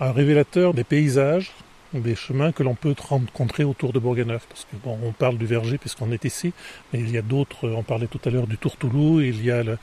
un 0.00 0.12
révélateur 0.12 0.74
des 0.74 0.84
paysages, 0.84 1.52
des 2.00 2.14
chemins 2.14 2.52
que 2.52 2.62
l'on 2.62 2.74
peut 2.74 2.94
rencontrer 2.98 3.64
autour 3.64 3.92
de 3.92 3.98
Bourganeuf. 3.98 4.46
Parce 4.48 4.64
que 4.64 4.76
on 4.84 5.12
parle 5.12 5.38
du 5.38 5.46
Verger 5.46 5.78
puisqu'on 5.78 6.10
est 6.12 6.24
ici, 6.24 6.52
mais 6.92 7.00
il 7.00 7.10
y 7.10 7.18
a 7.18 7.22
d'autres, 7.22 7.68
on 7.68 7.82
parlait 7.82 8.06
tout 8.06 8.20
à 8.24 8.30
l'heure 8.30 8.46
du 8.46 8.58
Tourtoulou, 8.58 9.20
il 9.20 9.44
y 9.44 9.50
a 9.50 9.62
le, 9.62 9.78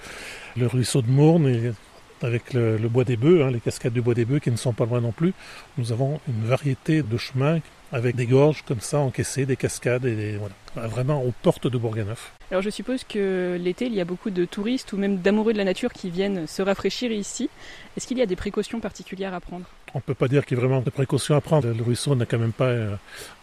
ruisseau 0.67 1.01
de 1.01 1.09
Mourne, 1.09 1.73
avec 2.21 2.53
le, 2.53 2.77
le 2.77 2.89
bois 2.89 3.03
des 3.03 3.17
bœufs, 3.17 3.43
hein, 3.43 3.51
les 3.51 3.59
cascades 3.59 3.93
du 3.93 4.01
bois 4.01 4.13
des 4.13 4.25
bœufs 4.25 4.39
qui 4.39 4.51
ne 4.51 4.57
sont 4.57 4.73
pas 4.73 4.85
loin 4.85 5.01
non 5.01 5.11
plus. 5.11 5.33
Nous 5.77 5.91
avons 5.91 6.19
une 6.27 6.45
variété 6.45 7.01
de 7.01 7.17
chemins 7.17 7.59
avec 7.91 8.15
des 8.15 8.25
gorges 8.25 8.63
comme 8.63 8.79
ça 8.79 8.99
encaissées, 8.99 9.45
des 9.45 9.55
cascades, 9.55 10.05
et 10.05 10.15
des, 10.15 10.37
voilà, 10.37 10.87
vraiment 10.87 11.23
aux 11.23 11.33
portes 11.41 11.67
de 11.67 11.77
Bourganeuf. 11.77 12.31
Alors 12.49 12.61
je 12.61 12.69
suppose 12.69 13.03
que 13.03 13.57
l'été, 13.59 13.85
il 13.85 13.93
y 13.93 14.01
a 14.01 14.05
beaucoup 14.05 14.29
de 14.29 14.45
touristes 14.45 14.93
ou 14.93 14.97
même 14.97 15.17
d'amoureux 15.17 15.53
de 15.53 15.57
la 15.57 15.63
nature 15.63 15.91
qui 15.91 16.09
viennent 16.09 16.47
se 16.47 16.61
rafraîchir 16.61 17.11
ici. 17.11 17.49
Est-ce 17.97 18.07
qu'il 18.07 18.17
y 18.17 18.21
a 18.21 18.25
des 18.25 18.35
précautions 18.35 18.79
particulières 18.79 19.33
à 19.33 19.39
prendre? 19.39 19.65
On 19.93 19.97
ne 19.97 20.03
peut 20.03 20.13
pas 20.13 20.27
dire 20.27 20.45
qu'il 20.45 20.57
y 20.57 20.61
a 20.61 20.63
vraiment 20.63 20.81
de 20.81 20.89
précautions 20.89 21.35
à 21.35 21.41
prendre. 21.41 21.67
Le 21.67 21.83
ruisseau 21.83 22.15
n'a 22.15 22.25
quand 22.25 22.39
même 22.39 22.53
pas 22.53 22.65
euh, 22.65 22.95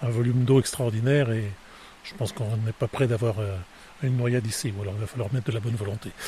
un 0.03 0.09
volume 0.09 0.45
d'eau 0.45 0.61
extraordinaire 0.61 1.31
et 1.31 1.45
je 2.05 2.15
pense 2.15 2.33
qu'on 2.33 2.57
n'est 2.65 2.73
pas 2.73 2.89
prêt 2.89 3.07
d'avoir 3.07 3.39
euh, 3.39 3.55
une 4.03 4.17
noyade 4.17 4.47
ici, 4.47 4.73
ou 4.77 4.83
alors 4.83 4.95
il 4.97 5.01
va 5.01 5.07
falloir 5.07 5.33
mettre 5.33 5.47
de 5.47 5.53
la 5.53 5.61
bonne 5.61 5.75
volonté. 5.75 6.11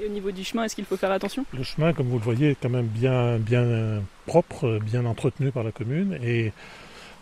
Et 0.00 0.06
au 0.06 0.08
niveau 0.08 0.30
du 0.30 0.42
chemin, 0.42 0.64
est-ce 0.64 0.74
qu'il 0.74 0.86
faut 0.86 0.96
faire 0.96 1.10
attention? 1.10 1.44
Le 1.52 1.62
chemin, 1.62 1.92
comme 1.92 2.06
vous 2.06 2.16
le 2.16 2.24
voyez, 2.24 2.52
est 2.52 2.54
quand 2.54 2.70
même 2.70 2.86
bien, 2.86 3.36
bien 3.36 4.02
propre, 4.24 4.80
bien 4.82 5.04
entretenu 5.04 5.52
par 5.52 5.64
la 5.64 5.70
commune 5.70 6.18
et 6.22 6.52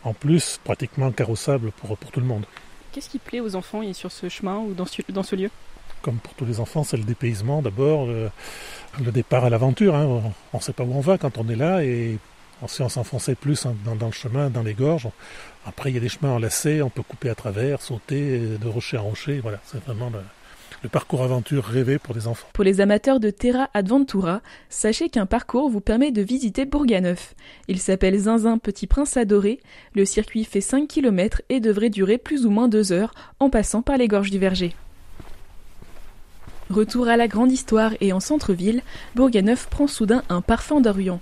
en 0.04 0.12
plus 0.12 0.58
pratiquement 0.64 1.10
carrossable 1.10 1.72
pour, 1.72 1.96
pour 1.96 2.10
tout 2.10 2.20
le 2.20 2.26
monde. 2.26 2.44
Qu'est-ce 2.92 3.08
qui 3.08 3.18
plaît 3.18 3.40
aux 3.40 3.54
enfants 3.54 3.82
sur 3.92 4.10
ce 4.10 4.28
chemin 4.28 4.58
ou 4.58 4.72
dans 4.74 4.86
ce, 4.86 5.02
dans 5.10 5.22
ce 5.22 5.36
lieu? 5.36 5.50
Comme 6.02 6.18
pour 6.18 6.34
tous 6.34 6.44
les 6.44 6.60
enfants, 6.60 6.82
c'est 6.82 6.96
le 6.96 7.04
dépaysement 7.04 7.62
d'abord, 7.62 8.06
le, 8.06 8.30
départ 9.12 9.44
à 9.44 9.50
l'aventure. 9.50 9.94
Hein. 9.94 10.22
On 10.52 10.56
ne 10.56 10.62
sait 10.62 10.72
pas 10.72 10.82
où 10.82 10.92
on 10.92 11.00
va 11.00 11.18
quand 11.18 11.38
on 11.38 11.48
est 11.48 11.56
là 11.56 11.84
et 11.84 12.18
si 12.66 12.82
on 12.82 12.88
s'enfonçait 12.88 13.34
plus 13.34 13.66
dans, 13.84 13.94
dans, 13.94 14.06
le 14.06 14.12
chemin, 14.12 14.50
dans 14.50 14.62
les 14.62 14.74
gorges, 14.74 15.08
après 15.64 15.90
il 15.90 15.94
y 15.94 15.96
a 15.96 16.00
des 16.00 16.08
chemins 16.08 16.32
enlacés, 16.32 16.82
on 16.82 16.90
peut 16.90 17.02
couper 17.02 17.30
à 17.30 17.34
travers, 17.34 17.80
sauter 17.80 18.38
de 18.38 18.68
rocher 18.68 18.98
en 18.98 19.04
rocher. 19.04 19.40
Voilà, 19.40 19.60
c'est 19.64 19.82
vraiment 19.84 20.10
le, 20.10 20.20
le 20.82 20.88
parcours 20.88 21.22
aventure 21.22 21.64
rêvé 21.64 21.98
pour 21.98 22.14
des 22.14 22.26
enfants. 22.26 22.48
Pour 22.52 22.64
les 22.64 22.80
amateurs 22.80 23.20
de 23.20 23.30
Terra 23.30 23.68
Adventura, 23.74 24.40
sachez 24.68 25.08
qu'un 25.08 25.26
parcours 25.26 25.68
vous 25.68 25.80
permet 25.80 26.10
de 26.10 26.22
visiter 26.22 26.64
Bourganeuf. 26.64 27.34
Il 27.68 27.78
s'appelle 27.78 28.18
Zinzin 28.18 28.58
Petit 28.58 28.86
Prince 28.86 29.16
Adoré. 29.16 29.60
Le 29.94 30.04
circuit 30.04 30.44
fait 30.44 30.60
5 30.60 30.88
km 30.88 31.42
et 31.48 31.60
devrait 31.60 31.90
durer 31.90 32.18
plus 32.18 32.46
ou 32.46 32.50
moins 32.50 32.68
2 32.68 32.92
heures 32.92 33.14
en 33.38 33.50
passant 33.50 33.82
par 33.82 33.98
les 33.98 34.08
gorges 34.08 34.30
du 34.30 34.38
Verger. 34.38 34.74
Retour 36.70 37.08
à 37.08 37.16
la 37.16 37.26
grande 37.26 37.50
histoire 37.50 37.94
et 38.00 38.12
en 38.12 38.20
centre-ville, 38.20 38.82
Bourganeuf 39.16 39.66
prend 39.68 39.88
soudain 39.88 40.22
un 40.28 40.40
parfum 40.40 40.80
d'Orient. 40.80 41.20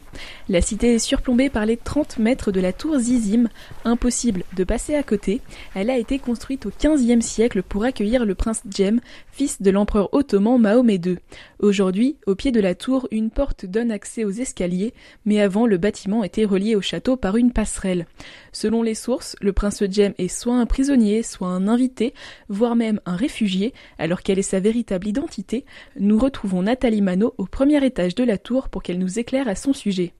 La 0.50 0.61
cité 0.61 0.95
est 0.95 0.99
surplombée 0.99 1.49
par 1.49 1.65
les 1.65 1.79
30 1.79 2.19
mètres 2.19 2.53
de 2.53 2.61
la 2.61 2.75
tour 2.75 2.99
Zizim, 2.99 3.49
impossible 3.87 4.45
de 4.55 4.65
passer 4.65 4.95
à 4.95 5.03
côté. 5.03 5.41
Elle 5.75 5.88
a 5.88 5.97
été 5.97 6.19
construite 6.19 6.67
au 6.67 6.71
XVe 6.71 7.23
siècle 7.23 7.62
pour 7.62 7.85
accueillir 7.85 8.27
le 8.27 8.35
prince 8.35 8.61
Djem, 8.71 9.00
fils 9.38 9.62
de 9.62 9.71
l'empereur 9.71 10.09
ottoman 10.12 10.59
Mahomet 10.59 10.97
II. 10.97 11.18
Aujourd'hui, 11.61 12.16
au 12.26 12.35
pied 12.35 12.50
de 12.50 12.59
la 12.59 12.75
tour, 12.75 13.07
une 13.12 13.30
porte 13.30 13.66
donne 13.66 13.92
accès 13.92 14.25
aux 14.25 14.33
escaliers, 14.33 14.92
mais 15.25 15.40
avant 15.40 15.64
le 15.64 15.78
bâtiment 15.78 16.25
était 16.25 16.45
relié 16.45 16.75
au 16.75 16.80
château 16.80 17.16
par 17.16 17.37
une 17.37 17.52
passerelle. 17.52 18.07
Selon 18.50 18.83
les 18.83 18.97
sources, 18.97 19.37
le 19.40 19.52
prince 19.52 19.85
Djem 19.88 20.12
est 20.18 20.26
soit 20.26 20.57
un 20.57 20.66
prisonnier, 20.66 21.23
soit 21.23 21.50
un 21.50 21.68
invité, 21.68 22.14
voire 22.49 22.75
même 22.75 23.00
un 23.07 23.14
réfugié, 23.14 23.75
alors 23.97 24.23
quelle 24.23 24.40
est 24.40 24.42
sa 24.42 24.59
véritable 24.59 25.07
identité? 25.07 25.64
Nous 26.00 26.18
retrouvons 26.18 26.62
Nathalie 26.62 27.00
Manot 27.00 27.35
au 27.38 27.45
premier 27.45 27.85
étage 27.87 28.16
de 28.16 28.25
la 28.25 28.38
tour 28.38 28.68
pour 28.68 28.83
qu'elle 28.83 28.99
nous 28.99 29.21
éclaire 29.21 29.47
à 29.47 29.54
son 29.54 29.73
sujet. 29.73 30.14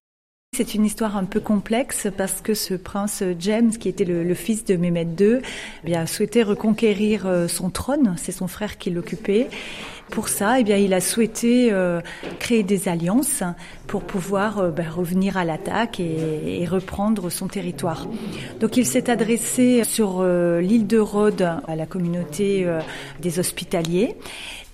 C'est 0.57 0.75
une 0.75 0.87
histoire 0.87 1.17
un 1.17 1.25
peu 1.25 1.41
complexe 1.41 2.09
parce 2.17 2.41
que 2.41 2.55
ce 2.55 2.75
prince 2.75 3.23
James, 3.39 3.71
qui 3.71 3.89
était 3.89 4.05
le, 4.05 4.35
fils 4.35 4.65
de 4.65 4.77
Mehmet 4.77 5.07
II, 5.21 5.39
eh 5.41 5.87
bien, 5.87 6.07
souhaitait 6.07 6.43
reconquérir 6.43 7.27
euh, 7.27 7.47
son 7.47 7.71
trône. 7.71 8.17
C'est 8.17 8.33
son 8.33 8.49
frère 8.49 8.77
qui 8.79 8.91
l'occupait. 8.91 9.49
Pour 10.11 10.29
ça, 10.29 10.59
eh 10.59 10.65
bien, 10.65 10.79
il 10.79 10.95
a 10.95 11.01
souhaité 11.01 11.69
euh, 11.71 12.01
créer 12.41 12.63
des 12.63 12.89
alliances 12.89 13.43
pour 13.87 14.03
pouvoir 14.03 14.59
euh, 14.59 14.71
ben, 14.71 14.89
revenir 14.89 15.37
à 15.37 15.45
l'attaque 15.45 16.01
et, 16.01 16.67
reprendre 16.67 17.31
son 17.31 17.47
territoire. 17.47 18.09
Donc, 18.59 18.77
il 18.79 18.87
s'est 18.87 19.11
adressé 19.11 19.85
sur 19.85 20.23
l'île 20.25 20.87
de 20.87 20.99
Rhodes 20.99 21.49
à 21.67 21.77
la 21.77 21.87
communauté 21.87 22.67
des 23.21 23.39
hospitaliers 23.39 24.17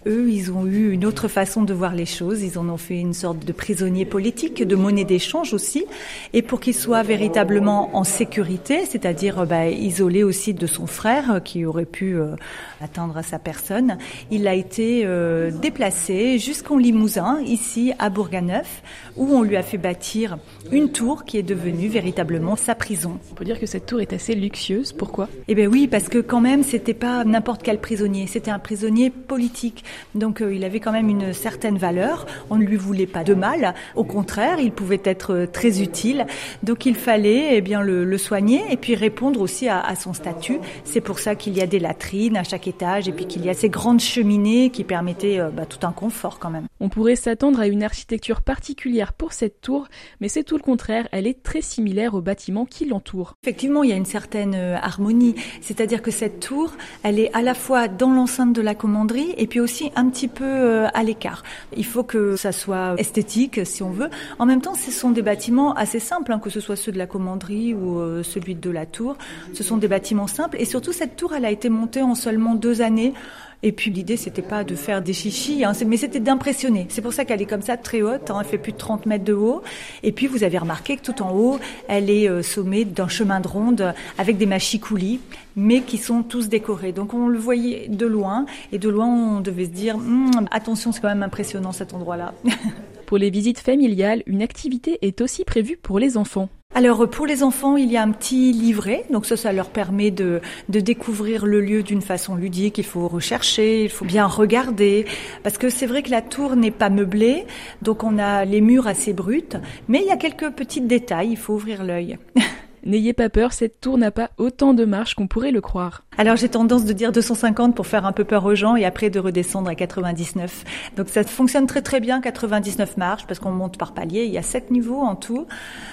eux, 0.06 0.30
ils 0.30 0.52
ont 0.52 0.66
eu 0.66 0.92
une 0.92 1.04
autre 1.04 1.28
façon 1.28 1.62
de 1.62 1.74
voir 1.74 1.94
les 1.94 2.06
choses. 2.06 2.42
Ils 2.42 2.58
en 2.58 2.68
ont 2.68 2.76
fait 2.76 2.98
une 2.98 3.14
sorte 3.14 3.44
de 3.44 3.52
prisonnier 3.52 4.04
politique, 4.04 4.62
de 4.62 4.76
monnaie 4.76 5.04
d'échange 5.04 5.54
aussi. 5.54 5.84
Et 6.32 6.42
pour 6.42 6.60
qu'il 6.60 6.74
soit 6.74 7.02
véritablement 7.02 7.96
en 7.96 8.04
sécurité, 8.04 8.84
c'est-à-dire 8.86 9.46
bah, 9.46 9.68
isolé 9.68 10.22
aussi 10.22 10.54
de 10.54 10.66
son 10.66 10.86
frère 10.86 11.40
qui 11.44 11.64
aurait 11.64 11.84
pu 11.84 12.16
euh, 12.16 12.36
atteindre 12.80 13.16
à 13.16 13.22
sa 13.22 13.38
personne, 13.38 13.98
il 14.30 14.46
a 14.48 14.54
été 14.54 15.02
euh, 15.04 15.50
déplacé 15.50 16.38
jusqu'en 16.38 16.76
Limousin, 16.76 17.40
ici 17.42 17.92
à 17.98 18.10
Bourganeuf, 18.10 18.82
où 19.16 19.28
on 19.34 19.42
lui 19.42 19.56
a 19.56 19.62
fait 19.62 19.78
bâtir 19.78 20.38
une 20.72 20.90
tour 20.90 21.24
qui 21.24 21.38
est 21.38 21.42
devenue 21.42 21.88
véritablement 21.88 22.56
sa 22.56 22.74
prison. 22.74 23.18
On 23.30 23.34
peut 23.34 23.44
dire 23.44 23.60
que 23.60 23.66
cette 23.66 23.86
tour 23.86 24.00
est 24.00 24.12
assez 24.12 24.34
luxueuse. 24.34 24.92
Pourquoi? 24.92 25.28
Eh 25.48 25.54
bien 25.54 25.66
oui, 25.66 25.88
parce 25.88 26.08
que 26.08 26.18
quand 26.18 26.40
même, 26.40 26.62
c'était 26.62 26.94
pas 26.94 27.24
n'importe 27.24 27.62
quel 27.62 27.78
prisonnier. 27.78 28.26
C'était 28.26 28.50
un 28.50 28.58
prisonnier 28.58 29.10
politique. 29.10 29.84
Donc 30.14 30.40
euh, 30.40 30.54
il 30.54 30.64
avait 30.64 30.80
quand 30.80 30.92
même 30.92 31.08
une 31.08 31.32
certaine 31.32 31.78
valeur. 31.78 32.26
On 32.50 32.56
ne 32.56 32.64
lui 32.64 32.76
voulait 32.76 33.06
pas 33.06 33.24
de 33.24 33.34
mal. 33.34 33.74
Au 33.94 34.04
contraire, 34.04 34.60
il 34.60 34.72
pouvait 34.72 35.00
être 35.04 35.34
euh, 35.34 35.46
très 35.46 35.80
utile. 35.82 36.26
Donc 36.62 36.86
il 36.86 36.94
fallait 36.94 37.56
eh 37.56 37.60
bien 37.60 37.80
le, 37.80 38.04
le, 38.04 38.18
soigner 38.18 38.62
et 38.70 38.76
puis 38.76 38.94
répondre 38.94 39.40
aussi 39.40 39.68
à, 39.68 39.80
à 39.80 39.96
son 39.96 40.12
statut. 40.12 40.58
C'est 40.84 41.00
pour 41.00 41.18
ça 41.18 41.34
qu'il 41.34 41.56
y 41.56 41.60
a 41.60 41.66
des 41.66 41.78
latrines 41.78 42.36
à 42.36 42.44
chaque 42.44 42.68
étage 42.68 43.08
et 43.08 43.12
puis 43.12 43.26
qu'il 43.26 43.44
y 43.44 43.50
a 43.50 43.54
ces 43.54 43.68
grandes 43.68 44.00
cheminées 44.00 44.70
qui 44.70 44.84
permettaient 44.84 45.40
euh, 45.40 45.50
bah, 45.50 45.66
tout 45.66 45.84
un 45.86 45.92
confort 45.92 46.38
quand 46.38 46.50
même. 46.50 46.66
On 46.80 46.88
pourrait 46.88 47.16
s'attendre 47.16 47.60
à 47.60 47.66
une 47.66 47.82
architecture 47.82 48.42
particulière 48.42 49.12
pour 49.12 49.32
cette 49.32 49.60
tour, 49.60 49.88
mais 50.20 50.28
c'est 50.28 50.44
tout 50.44 50.56
le 50.56 50.62
contraire. 50.62 51.08
Elle 51.12 51.26
est 51.26 51.42
très 51.42 51.60
similaire 51.60 52.14
aux 52.14 52.20
bâtiments 52.20 52.66
qui 52.66 52.84
l'entourent. 52.84 53.34
Effectivement, 53.42 53.82
il 53.82 53.90
y 53.90 53.92
a 53.92 53.96
une 53.96 54.04
certaine 54.04 54.54
harmonie. 54.54 55.34
C'est-à-dire 55.60 56.02
que 56.02 56.10
cette 56.10 56.40
tour, 56.40 56.72
elle 57.02 57.18
est 57.18 57.32
à 57.34 57.42
la 57.42 57.54
fois 57.54 57.88
dans 57.88 58.10
l'enceinte 58.10 58.52
de 58.52 58.62
la 58.62 58.74
commanderie 58.74 59.34
et 59.36 59.46
puis 59.46 59.60
aussi 59.60 59.83
un 59.96 60.08
petit 60.08 60.28
peu 60.28 60.44
euh, 60.44 60.86
à 60.94 61.02
l'écart. 61.02 61.42
Il 61.76 61.84
faut 61.84 62.02
que 62.02 62.36
ça 62.36 62.52
soit 62.52 62.94
esthétique, 62.98 63.64
si 63.64 63.82
on 63.82 63.90
veut. 63.90 64.10
En 64.38 64.46
même 64.46 64.60
temps, 64.60 64.74
ce 64.74 64.90
sont 64.90 65.10
des 65.10 65.22
bâtiments 65.22 65.74
assez 65.74 66.00
simples, 66.00 66.32
hein, 66.32 66.38
que 66.38 66.50
ce 66.50 66.60
soit 66.60 66.76
ceux 66.76 66.92
de 66.92 66.98
la 66.98 67.06
commanderie 67.06 67.74
ou 67.74 68.00
euh, 68.00 68.22
celui 68.22 68.54
de 68.54 68.70
la 68.70 68.86
tour. 68.86 69.16
Ce 69.52 69.62
sont 69.62 69.76
des 69.76 69.88
bâtiments 69.88 70.26
simples. 70.26 70.56
Et 70.60 70.64
surtout, 70.64 70.92
cette 70.92 71.16
tour, 71.16 71.34
elle 71.34 71.44
a 71.44 71.50
été 71.50 71.68
montée 71.68 72.02
en 72.02 72.14
seulement 72.14 72.54
deux 72.54 72.82
années. 72.82 73.14
Et 73.62 73.72
puis 73.72 73.90
l'idée, 73.90 74.16
c'était 74.16 74.42
pas 74.42 74.64
de 74.64 74.74
faire 74.74 75.02
des 75.02 75.12
chichis, 75.12 75.64
hein, 75.64 75.72
mais 75.86 75.96
c'était 75.96 76.20
d'impressionner. 76.20 76.86
C'est 76.88 77.02
pour 77.02 77.12
ça 77.12 77.24
qu'elle 77.24 77.40
est 77.40 77.46
comme 77.46 77.62
ça, 77.62 77.76
très 77.76 78.02
haute. 78.02 78.30
Hein, 78.30 78.38
elle 78.40 78.46
fait 78.46 78.58
plus 78.58 78.72
de 78.72 78.78
30 78.78 79.06
mètres 79.06 79.24
de 79.24 79.32
haut. 79.32 79.62
Et 80.02 80.12
puis 80.12 80.26
vous 80.26 80.44
avez 80.44 80.58
remarqué 80.58 80.96
que 80.96 81.02
tout 81.02 81.22
en 81.22 81.34
haut, 81.34 81.58
elle 81.88 82.10
est 82.10 82.28
euh, 82.28 82.42
sommée 82.42 82.84
d'un 82.84 83.08
chemin 83.08 83.40
de 83.40 83.48
ronde 83.48 83.94
avec 84.18 84.36
des 84.36 84.46
machicoulis, 84.46 85.20
mais 85.56 85.80
qui 85.80 85.98
sont 85.98 86.22
tous 86.22 86.48
décorés. 86.48 86.92
Donc 86.92 87.14
on 87.14 87.28
le 87.28 87.38
voyait 87.38 87.88
de 87.88 88.06
loin, 88.06 88.46
et 88.72 88.78
de 88.78 88.88
loin 88.88 89.06
on 89.06 89.40
devait 89.40 89.66
se 89.66 89.70
dire 89.70 89.96
hum, 89.96 90.30
attention, 90.50 90.92
c'est 90.92 91.00
quand 91.00 91.08
même 91.08 91.22
impressionnant 91.22 91.72
cet 91.72 91.94
endroit-là. 91.94 92.34
pour 93.06 93.18
les 93.18 93.30
visites 93.30 93.60
familiales, 93.60 94.22
une 94.26 94.42
activité 94.42 94.98
est 95.02 95.20
aussi 95.20 95.44
prévue 95.44 95.76
pour 95.76 95.98
les 95.98 96.16
enfants. 96.16 96.48
Alors 96.76 97.08
pour 97.08 97.24
les 97.24 97.44
enfants, 97.44 97.76
il 97.76 97.92
y 97.92 97.96
a 97.96 98.02
un 98.02 98.10
petit 98.10 98.52
livret, 98.52 99.04
donc 99.10 99.26
ça, 99.26 99.36
ça 99.36 99.52
leur 99.52 99.68
permet 99.68 100.10
de, 100.10 100.40
de 100.68 100.80
découvrir 100.80 101.46
le 101.46 101.60
lieu 101.60 101.84
d'une 101.84 102.02
façon 102.02 102.34
ludique. 102.34 102.78
Il 102.78 102.84
faut 102.84 103.06
rechercher, 103.06 103.84
il 103.84 103.90
faut 103.90 104.04
bien 104.04 104.26
regarder, 104.26 105.06
parce 105.44 105.56
que 105.56 105.68
c'est 105.70 105.86
vrai 105.86 106.02
que 106.02 106.10
la 106.10 106.20
tour 106.20 106.56
n'est 106.56 106.72
pas 106.72 106.90
meublée, 106.90 107.46
donc 107.82 108.02
on 108.02 108.18
a 108.18 108.44
les 108.44 108.60
murs 108.60 108.88
assez 108.88 109.12
bruts, 109.12 109.56
mais 109.86 110.00
il 110.00 110.06
y 110.06 110.10
a 110.10 110.16
quelques 110.16 110.50
petits 110.50 110.80
détails, 110.80 111.30
il 111.30 111.36
faut 111.36 111.54
ouvrir 111.54 111.84
l'œil. 111.84 112.18
N'ayez 112.84 113.14
pas 113.14 113.30
peur, 113.30 113.52
cette 113.52 113.80
tour 113.80 113.96
n'a 113.96 114.10
pas 114.10 114.30
autant 114.36 114.74
de 114.74 114.84
marches 114.84 115.14
qu'on 115.14 115.26
pourrait 115.26 115.52
le 115.52 115.60
croire. 115.60 116.02
Alors 116.16 116.36
j'ai 116.36 116.48
tendance 116.48 116.84
de 116.84 116.92
dire 116.92 117.10
250 117.10 117.74
pour 117.74 117.86
faire 117.86 118.06
un 118.06 118.12
peu 118.12 118.24
peur 118.24 118.44
aux 118.44 118.54
gens 118.54 118.76
et 118.76 118.84
après 118.84 119.10
de 119.10 119.18
redescendre 119.18 119.68
à 119.68 119.74
99. 119.74 120.64
Donc 120.96 121.08
ça 121.08 121.24
fonctionne 121.24 121.66
très 121.66 121.82
très 121.82 121.98
bien 121.98 122.20
99 122.20 122.96
marches 122.98 123.26
parce 123.26 123.40
qu'on 123.40 123.50
monte 123.50 123.78
par 123.78 123.94
palier, 123.94 124.24
il 124.24 124.32
y 124.32 124.38
a 124.38 124.42
7 124.42 124.70
niveaux 124.70 125.00
en 125.00 125.16
tout. 125.16 125.46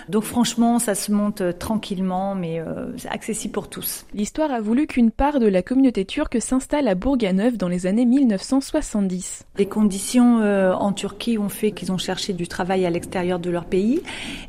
Donc 0.10 0.24
franchement 0.24 0.78
ça 0.78 0.94
se 0.94 1.12
monte 1.12 1.42
euh, 1.42 1.54
tranquillement 1.54 2.36
mais 2.36 2.60
euh, 2.60 2.96
c'est 2.98 3.10
accessible 3.10 3.54
pour 3.54 3.68
tous. 3.68 4.06
L'histoire 4.14 4.52
a 4.52 4.62
voulu 4.62 4.86
qu'une 4.86 5.10
part 5.10 5.40
de 5.40 5.48
la 5.48 5.64
communauté 5.64 6.06
turque 6.06 6.40
s'installe 6.40 6.88
à 6.88 6.94
Bourganeuf 6.94 7.58
dans 7.58 7.68
les 7.70 7.88
années 7.88 8.06
1970. 8.06 9.46
Les 9.58 9.66
conditions 9.66 10.40
euh, 10.42 10.74
en 10.74 10.92
Turquie 10.92 11.40
ont 11.40 11.50
fait 11.50 11.72
qu'ils 11.72 11.92
ont 11.92 11.98
cherché 11.98 12.34
du 12.34 12.48
travail 12.48 12.86
à 12.86 12.92
l'extérieur 12.92 13.40
de 13.40 13.50
leur 13.50 13.66
pays 13.66 14.02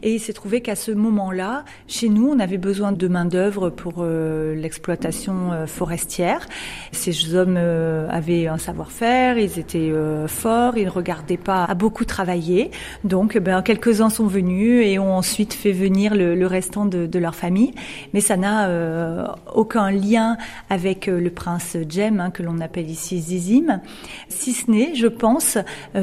et 0.02 0.14
il 0.14 0.20
s'est 0.20 0.32
trouvé 0.34 0.60
qu'à 0.60 0.76
ce 0.76 0.90
moment-là, 0.90 1.64
chez 1.86 2.08
nous, 2.10 2.31
on 2.32 2.40
avait 2.40 2.58
besoin 2.58 2.92
de 2.92 3.08
main-d'œuvre 3.08 3.68
pour 3.68 3.96
euh, 3.98 4.54
l'exploitation 4.54 5.52
euh, 5.52 5.66
forestière. 5.66 6.48
Ces 6.90 7.34
hommes 7.34 7.56
euh, 7.58 8.08
avaient 8.08 8.46
un 8.46 8.56
savoir-faire, 8.56 9.36
ils 9.38 9.58
étaient 9.58 9.92
forts, 10.28 10.78
ils 10.78 10.86
ne 10.86 10.90
regardaient 10.90 11.36
pas 11.36 11.64
à 11.64 11.74
beaucoup 11.74 12.04
travailler. 12.04 12.70
Donc, 13.04 13.36
ben, 13.36 13.60
quelques-uns 13.62 14.08
sont 14.08 14.26
venus 14.26 14.86
et 14.86 14.98
ont 14.98 15.14
ensuite 15.14 15.52
fait 15.52 15.72
venir 15.72 16.14
le, 16.14 16.46
restant 16.46 16.86
de, 16.86 17.18
leur 17.18 17.34
famille. 17.34 17.72
Mais 18.14 18.20
ça 18.20 18.36
n'a 18.36 19.36
aucun 19.54 19.90
lien 19.90 20.36
avec 20.70 21.06
le 21.06 21.30
prince 21.30 21.76
Jem, 21.88 22.20
hein, 22.20 22.30
que 22.30 22.42
l'on 22.42 22.60
appelle 22.60 22.88
ici 22.88 23.18
Zizim, 23.20 23.80
si 24.28 24.52
ce 24.52 24.70
n'est, 24.70 24.94
je 24.94 25.06
pense 25.06 25.58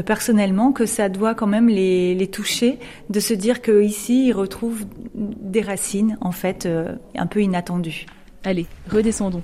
personnellement, 0.06 0.72
que 0.72 0.86
ça 0.86 1.10
doit 1.10 1.34
quand 1.34 1.48
même 1.48 1.68
les, 1.68 2.14
les 2.16 2.28
toucher 2.28 2.80
de 3.10 3.20
se 3.20 3.34
dire 3.34 3.62
qu'ici, 3.62 4.28
ils 4.28 4.34
retrouvent 4.34 4.86
des 5.16 5.62
racines 5.62 6.18
en 6.22 6.32
fait 6.32 6.66
euh, 6.66 6.96
un 7.16 7.28
peu 7.28 7.42
inattendu. 7.42 8.06
Allez, 8.44 8.68
redescendons. 8.90 9.44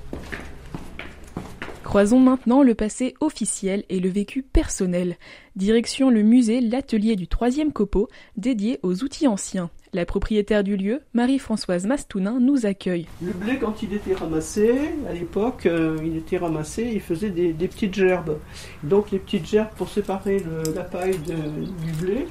Croisons 1.82 2.18
maintenant 2.18 2.62
le 2.62 2.74
passé 2.74 3.14
officiel 3.20 3.84
et 3.88 4.00
le 4.00 4.08
vécu 4.08 4.42
personnel. 4.42 5.16
Direction 5.54 6.10
le 6.10 6.22
musée 6.22 6.60
L'Atelier 6.60 7.14
du 7.14 7.28
troisième 7.28 7.72
copeau, 7.72 8.08
dédié 8.36 8.80
aux 8.82 9.04
outils 9.04 9.28
anciens. 9.28 9.70
La 9.92 10.04
propriétaire 10.04 10.64
du 10.64 10.76
lieu, 10.76 11.00
Marie-Françoise 11.14 11.86
Mastounin, 11.86 12.38
nous 12.40 12.66
accueille. 12.66 13.06
Le 13.22 13.32
blé, 13.32 13.58
quand 13.58 13.82
il 13.82 13.94
était 13.94 14.14
ramassé, 14.14 14.74
à 15.08 15.12
l'époque, 15.14 15.64
euh, 15.66 15.96
il 16.04 16.16
était 16.16 16.38
ramassé, 16.38 16.90
il 16.92 17.00
faisait 17.00 17.30
des, 17.30 17.52
petites 17.54 17.94
gerbes. 17.94 18.38
Donc 18.82 19.10
les 19.12 19.18
petites 19.18 19.46
gerbes, 19.46 19.70
pour 19.76 19.88
séparer 19.88 20.42
la 20.74 20.82
paille 20.82 21.18
du 21.18 21.92
blé, 22.04 22.26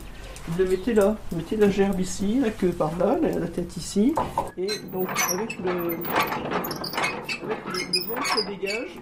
le 0.58 0.66
mettait 0.66 0.94
là. 0.94 1.18
Il 1.32 1.38
mettait 1.38 1.56
la 1.56 1.70
gerbe 1.70 2.00
ici, 2.00 2.40
la 2.42 2.52
queue 2.52 2.72
par 2.72 2.98
là, 2.98 3.18
la, 3.22 3.48
tête 3.48 3.76
ici. 3.78 4.14
Et 4.58 4.68
donc 4.92 5.10
avec 5.32 5.58
le, 5.60 5.70
avec 5.72 7.42
le, 7.42 8.08
vent 8.08 8.22
qui 8.22 8.56
dégage, 8.56 9.00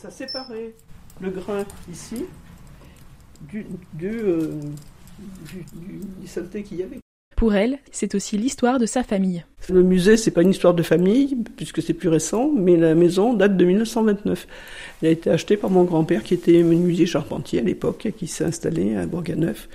ça 0.00 0.10
séparait 0.10 0.74
le 1.20 1.30
grain 1.30 1.64
ici 1.90 2.24
du, 3.42 3.66
du, 3.92 4.08
euh, 4.08 4.52
du, 5.18 5.64
du 6.20 6.26
saleté 6.26 6.62
qu'il 6.62 6.78
y 6.78 6.82
avait. 6.82 6.98
Pour 7.36 7.54
elle, 7.54 7.78
c'est 7.90 8.14
aussi 8.14 8.38
l'histoire 8.38 8.78
de 8.78 8.86
sa 8.86 9.02
famille. 9.02 9.44
Le 9.68 9.82
musée, 9.82 10.16
c'est 10.16 10.30
pas 10.30 10.42
une 10.42 10.50
histoire 10.50 10.72
de 10.72 10.82
famille, 10.82 11.36
puisque 11.56 11.82
c'est 11.82 11.92
plus 11.92 12.08
récent, 12.08 12.50
mais 12.54 12.76
la 12.76 12.94
maison 12.94 13.34
date 13.34 13.56
de 13.56 13.64
1929. 13.64 14.46
Elle 15.02 15.08
a 15.08 15.10
été 15.10 15.30
achetée 15.30 15.56
par 15.56 15.70
mon 15.70 15.84
grand-père, 15.84 16.22
qui 16.22 16.34
était 16.34 16.62
menuisier 16.62 17.06
charpentier 17.06 17.58
à 17.58 17.62
l'époque, 17.62 18.06
et 18.06 18.12
qui 18.12 18.28
s'est 18.28 18.44
installé 18.44 18.96
à 18.96 19.06
Bourganeuf. 19.06 19.68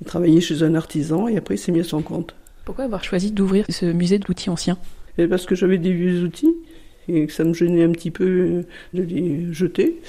Il 0.00 0.06
travaillait 0.06 0.40
chez 0.40 0.62
un 0.62 0.74
artisan, 0.74 1.28
et 1.28 1.36
après 1.36 1.54
il 1.54 1.58
s'est 1.58 1.72
mis 1.72 1.80
à 1.80 1.84
son 1.84 2.02
compte. 2.02 2.34
Pourquoi 2.64 2.84
avoir 2.84 3.04
choisi 3.04 3.32
d'ouvrir 3.32 3.64
ce 3.68 3.86
musée 3.86 4.18
d'outils 4.18 4.50
anciens 4.50 4.78
Parce 5.28 5.46
que 5.46 5.54
j'avais 5.54 5.78
des 5.78 5.92
vieux 5.92 6.22
outils, 6.22 6.54
et 7.08 7.26
que 7.26 7.32
ça 7.32 7.44
me 7.44 7.52
gênait 7.52 7.84
un 7.84 7.92
petit 7.92 8.10
peu 8.10 8.64
de 8.94 9.02
les 9.02 9.52
jeter. 9.52 10.00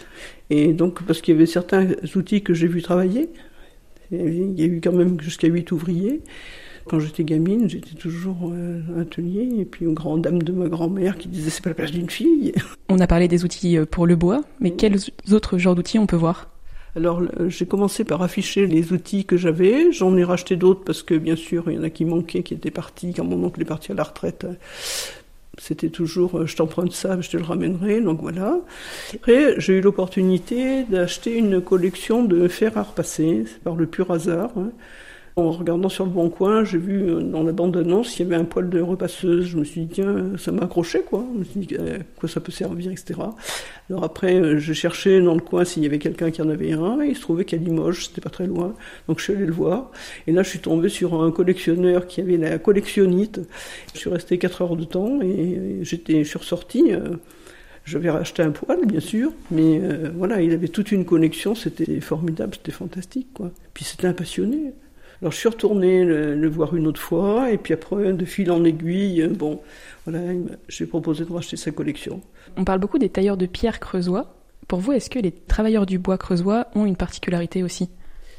Et 0.49 0.73
donc, 0.73 1.03
parce 1.03 1.21
qu'il 1.21 1.33
y 1.33 1.37
avait 1.37 1.45
certains 1.45 1.87
outils 2.15 2.41
que 2.41 2.53
j'ai 2.53 2.67
vu 2.67 2.81
travailler, 2.81 3.29
il 4.11 4.59
y 4.59 4.63
a 4.63 4.65
eu 4.65 4.81
quand 4.81 4.91
même 4.91 5.19
jusqu'à 5.21 5.47
8 5.47 5.71
ouvriers. 5.71 6.21
Quand 6.85 6.99
j'étais 6.99 7.23
gamine, 7.23 7.69
j'étais 7.69 7.95
toujours 7.95 8.51
à 8.51 8.97
l'atelier, 8.97 9.49
et 9.59 9.65
puis 9.65 9.85
aux 9.85 9.93
grandes 9.93 10.23
dames 10.23 10.41
de 10.41 10.51
ma 10.51 10.67
grand-mère 10.67 11.17
qui 11.17 11.27
disait 11.27 11.49
c'est 11.49 11.63
pas 11.63 11.69
la 11.69 11.75
place 11.75 11.91
d'une 11.91 12.09
fille. 12.09 12.53
On 12.89 12.99
a 12.99 13.07
parlé 13.07 13.27
des 13.27 13.45
outils 13.45 13.77
euh, 13.77 13.85
pour 13.85 14.07
le 14.07 14.15
bois, 14.15 14.41
mais 14.59 14.71
quels 14.71 14.97
autres 15.31 15.57
genres 15.57 15.75
d'outils 15.75 15.99
on 15.99 16.07
peut 16.07 16.15
voir? 16.15 16.50
Alors 16.95 17.21
j'ai 17.47 17.65
commencé 17.65 18.03
par 18.03 18.21
afficher 18.21 18.67
les 18.67 18.91
outils 18.91 19.25
que 19.25 19.37
j'avais, 19.37 19.91
j'en 19.91 20.15
ai 20.17 20.23
racheté 20.23 20.55
d'autres 20.55 20.83
parce 20.83 21.03
que 21.03 21.13
bien 21.13 21.35
sûr 21.35 21.69
il 21.69 21.75
y 21.75 21.79
en 21.79 21.83
a 21.83 21.89
qui 21.89 22.05
manquaient, 22.05 22.43
qui 22.43 22.53
étaient 22.53 22.71
partis, 22.71 23.13
quand 23.13 23.23
mon 23.23 23.43
oncle 23.43 23.61
est 23.61 23.65
parti 23.65 23.91
à 23.91 23.95
la 23.95 24.03
retraite, 24.03 24.45
c'était 25.57 25.89
toujours 25.89 26.39
euh, 26.39 26.45
je 26.47 26.55
t'emprunte 26.55 26.93
ça, 26.93 27.19
je 27.21 27.29
te 27.29 27.37
le 27.37 27.43
ramènerai, 27.43 28.01
donc 28.01 28.21
voilà. 28.21 28.57
Après 29.13 29.59
j'ai 29.59 29.77
eu 29.77 29.81
l'opportunité 29.81 30.83
d'acheter 30.83 31.37
une 31.37 31.61
collection 31.61 32.23
de 32.23 32.47
fer 32.47 32.77
à 32.77 32.83
repasser, 32.83 33.45
par 33.63 33.75
le 33.75 33.85
pur 33.85 34.11
hasard. 34.11 34.51
Hein. 34.57 34.71
En 35.37 35.51
regardant 35.51 35.87
sur 35.87 36.03
le 36.05 36.11
bon 36.11 36.29
coin, 36.29 36.65
j'ai 36.65 36.77
vu 36.77 37.03
euh, 37.03 37.21
dans 37.21 37.43
la 37.43 37.53
bande-annonce, 37.53 38.19
il 38.19 38.23
y 38.23 38.25
avait 38.25 38.35
un 38.35 38.43
poêle 38.43 38.69
de 38.69 38.81
repasseuse. 38.81 39.45
Je 39.45 39.57
me 39.57 39.63
suis 39.63 39.81
dit, 39.81 39.87
tiens, 39.87 40.31
ça 40.37 40.51
m'a 40.51 40.63
accroché, 40.63 41.03
quoi. 41.03 41.25
Je 41.33 41.39
me 41.39 41.43
suis 41.45 41.59
dit, 41.61 41.75
à 41.77 42.03
quoi 42.19 42.27
ça 42.27 42.41
peut 42.41 42.51
servir, 42.51 42.91
etc. 42.91 43.21
Alors 43.89 44.03
après, 44.03 44.35
euh, 44.35 44.57
je 44.57 44.73
cherchais 44.73 45.21
dans 45.21 45.33
le 45.33 45.39
coin 45.39 45.63
s'il 45.63 45.83
y 45.83 45.85
avait 45.85 45.99
quelqu'un 45.99 46.31
qui 46.31 46.41
en 46.41 46.49
avait 46.49 46.73
un. 46.73 47.01
Il 47.03 47.15
se 47.15 47.21
trouvait 47.21 47.45
qu'à 47.45 47.55
Limoges, 47.55 48.07
c'était 48.07 48.19
pas 48.19 48.29
très 48.29 48.45
loin. 48.45 48.75
Donc 49.07 49.19
je 49.19 49.23
suis 49.23 49.33
allé 49.33 49.45
le 49.45 49.53
voir. 49.53 49.91
Et 50.27 50.33
là, 50.33 50.43
je 50.43 50.49
suis 50.49 50.59
tombé 50.59 50.89
sur 50.89 51.21
un 51.21 51.31
collectionneur 51.31 52.07
qui 52.07 52.19
avait 52.19 52.37
la 52.37 52.59
collectionnite. 52.59 53.39
Je 53.93 53.99
suis 53.99 54.09
resté 54.09 54.37
4 54.37 54.61
heures 54.63 54.75
de 54.75 54.83
temps 54.83 55.21
et 55.21 55.79
j'étais, 55.83 56.25
je 56.25 56.29
suis 56.29 56.39
ressorti. 56.39 56.93
Euh, 56.93 57.15
j'avais 57.85 58.09
racheté 58.09 58.43
un 58.43 58.51
poêle, 58.51 58.85
bien 58.85 58.99
sûr, 58.99 59.33
mais 59.49 59.81
voilà, 60.15 60.39
il 60.39 60.53
avait 60.53 60.67
toute 60.67 60.91
une 60.91 61.03
connexion, 61.03 61.55
c'était 61.55 61.99
formidable, 61.99 62.53
c'était 62.53 62.71
fantastique. 62.71 63.27
Puis 63.73 63.85
c'était 63.85 64.05
un 64.05 64.13
passionné. 64.13 64.73
Alors 65.21 65.31
je 65.31 65.37
suis 65.37 65.49
retourné 65.49 66.03
le, 66.03 66.49
voir 66.49 66.75
une 66.75 66.87
autre 66.87 66.99
fois, 66.99 67.51
et 67.51 67.57
puis 67.57 67.73
après, 67.73 68.13
de 68.13 68.25
fil 68.25 68.51
en 68.51 68.63
aiguille, 68.63 69.27
bon, 69.27 69.61
voilà, 70.05 70.33
j'ai 70.67 70.87
proposé 70.87 71.25
de 71.25 71.31
racheter 71.31 71.57
sa 71.57 71.71
collection. 71.71 72.21
On 72.57 72.63
parle 72.63 72.79
beaucoup 72.79 72.97
des 72.97 73.09
tailleurs 73.09 73.37
de 73.37 73.45
pierre 73.45 73.79
creusois. 73.79 74.33
Pour 74.67 74.79
vous, 74.79 74.93
est-ce 74.93 75.09
que 75.11 75.19
les 75.19 75.31
travailleurs 75.31 75.85
du 75.85 75.99
bois 75.99 76.17
creusois 76.17 76.67
ont 76.73 76.85
une 76.85 76.95
particularité 76.95 77.61
aussi? 77.61 77.89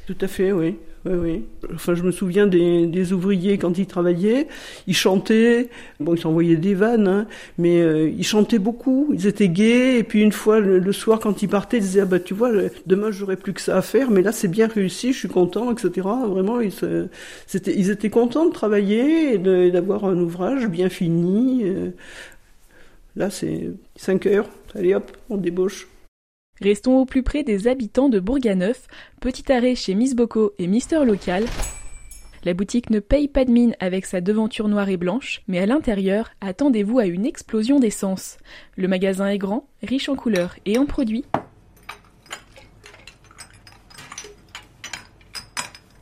Tout 0.07 0.17
à 0.19 0.27
fait, 0.27 0.51
oui. 0.51 0.77
Oui, 1.05 1.13
oui. 1.15 1.43
Enfin, 1.73 1.95
je 1.95 2.03
me 2.03 2.11
souviens 2.11 2.47
des, 2.47 3.11
ouvriers 3.11 3.57
quand 3.57 3.77
ils 3.77 3.87
travaillaient, 3.87 4.47
ils 4.87 4.95
chantaient. 4.95 5.69
Bon, 5.99 6.15
ils 6.15 6.21
s'envoyaient 6.21 6.55
des 6.55 6.75
vannes, 6.75 7.07
hein, 7.07 7.27
mais 7.57 7.81
euh, 7.81 8.09
ils 8.09 8.23
chantaient 8.23 8.59
beaucoup. 8.59 9.09
Ils 9.13 9.27
étaient 9.27 9.49
gais. 9.49 9.99
Et 9.99 10.03
puis 10.03 10.21
une 10.21 10.31
fois 10.31 10.61
le, 10.61 10.91
soir, 10.93 11.19
quand 11.19 11.43
ils 11.43 11.49
partaient, 11.49 11.77
ils 11.77 11.81
disaient 11.81 12.01
ah 12.01 12.05
bah 12.05 12.19
tu 12.19 12.33
vois, 12.33 12.51
demain 12.85 13.11
j'aurai 13.11 13.35
plus 13.35 13.51
que 13.53 13.59
ça 13.61 13.77
à 13.77 13.81
faire, 13.81 14.11
mais 14.11 14.21
là 14.21 14.31
c'est 14.31 14.47
bien 14.47 14.67
réussi, 14.67 15.11
je 15.11 15.19
suis 15.19 15.27
content, 15.27 15.71
etc. 15.71 16.07
Vraiment, 16.27 16.61
ils, 16.61 16.71
c'était, 17.47 17.77
ils 17.77 17.89
étaient 17.89 18.09
contents 18.09 18.45
de 18.45 18.53
travailler 18.53 19.33
et 19.33 19.37
d'avoir 19.71 20.05
un 20.05 20.17
ouvrage 20.17 20.67
bien 20.67 20.89
fini. 20.89 21.63
Euh. 21.65 21.91
Là, 23.15 23.29
c'est 23.29 23.71
5 23.95 24.25
heures. 24.25 24.47
Allez 24.75 24.95
hop, 24.95 25.11
on 25.29 25.37
débauche. 25.37 25.87
Restons 26.61 26.99
au 26.99 27.05
plus 27.05 27.23
près 27.23 27.43
des 27.43 27.67
habitants 27.67 28.09
de 28.09 28.19
Bourganeuf. 28.19 28.87
Petit 29.19 29.51
arrêt 29.51 29.73
chez 29.73 29.95
Miss 29.95 30.15
Boko 30.15 30.53
et 30.59 30.67
Mister 30.67 31.03
Local. 31.03 31.45
La 32.43 32.53
boutique 32.53 32.91
ne 32.91 32.99
paye 32.99 33.27
pas 33.27 33.43
de 33.43 33.51
mine 33.51 33.75
avec 33.79 34.05
sa 34.05 34.21
devanture 34.21 34.67
noire 34.67 34.89
et 34.89 34.97
blanche, 34.97 35.41
mais 35.47 35.59
à 35.59 35.65
l'intérieur, 35.65 36.29
attendez-vous 36.41 36.99
à 36.99 37.05
une 37.05 37.25
explosion 37.25 37.79
d'essence. 37.79 38.37
Le 38.75 38.87
magasin 38.87 39.29
est 39.29 39.37
grand, 39.39 39.67
riche 39.81 40.09
en 40.09 40.15
couleurs 40.15 40.55
et 40.65 40.77
en 40.77 40.85
produits. 40.85 41.25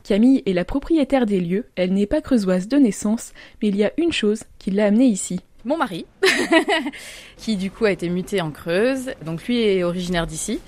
Camille 0.02 0.42
est 0.44 0.52
la 0.52 0.64
propriétaire 0.64 1.26
des 1.26 1.40
lieux, 1.40 1.66
elle 1.76 1.94
n'est 1.94 2.06
pas 2.06 2.20
creusoise 2.20 2.68
de 2.68 2.76
naissance, 2.76 3.32
mais 3.62 3.68
il 3.68 3.76
y 3.76 3.84
a 3.84 3.92
une 3.96 4.12
chose 4.12 4.42
qui 4.58 4.70
l'a 4.70 4.86
amenée 4.86 5.06
ici 5.06 5.40
mon 5.64 5.76
mari, 5.76 6.06
qui 7.36 7.56
du 7.56 7.70
coup 7.70 7.84
a 7.84 7.90
été 7.90 8.08
muté 8.08 8.40
en 8.40 8.50
Creuse. 8.50 9.12
Donc 9.24 9.46
lui 9.46 9.62
est 9.62 9.84
originaire 9.84 10.26
d'ici. 10.26 10.60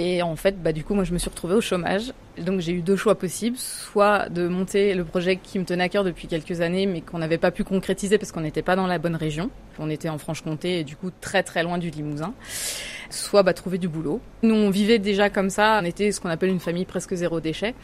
Et 0.00 0.22
en 0.22 0.36
fait, 0.36 0.62
bah, 0.62 0.72
du 0.72 0.84
coup, 0.84 0.94
moi, 0.94 1.02
je 1.02 1.12
me 1.12 1.18
suis 1.18 1.28
retrouvée 1.28 1.56
au 1.56 1.60
chômage. 1.60 2.12
Donc, 2.38 2.60
j'ai 2.60 2.70
eu 2.70 2.82
deux 2.82 2.94
choix 2.94 3.16
possibles. 3.16 3.56
Soit 3.56 4.28
de 4.28 4.46
monter 4.46 4.94
le 4.94 5.02
projet 5.02 5.34
qui 5.34 5.58
me 5.58 5.64
tenait 5.64 5.82
à 5.82 5.88
cœur 5.88 6.04
depuis 6.04 6.28
quelques 6.28 6.60
années, 6.60 6.86
mais 6.86 7.00
qu'on 7.00 7.18
n'avait 7.18 7.36
pas 7.36 7.50
pu 7.50 7.64
concrétiser 7.64 8.16
parce 8.16 8.30
qu'on 8.30 8.42
n'était 8.42 8.62
pas 8.62 8.76
dans 8.76 8.86
la 8.86 8.98
bonne 8.98 9.16
région. 9.16 9.50
On 9.80 9.90
était 9.90 10.08
en 10.08 10.16
Franche-Comté 10.16 10.78
et 10.78 10.84
du 10.84 10.94
coup, 10.94 11.10
très 11.20 11.42
très 11.42 11.64
loin 11.64 11.78
du 11.78 11.90
Limousin. 11.90 12.32
Soit 13.10 13.42
bah, 13.42 13.54
trouver 13.54 13.78
du 13.78 13.88
boulot. 13.88 14.20
Nous, 14.44 14.54
on 14.54 14.70
vivait 14.70 15.00
déjà 15.00 15.30
comme 15.30 15.50
ça. 15.50 15.80
On 15.82 15.84
était 15.84 16.12
ce 16.12 16.20
qu'on 16.20 16.30
appelle 16.30 16.50
une 16.50 16.60
famille 16.60 16.84
presque 16.84 17.14
zéro 17.14 17.40
déchet. 17.40 17.74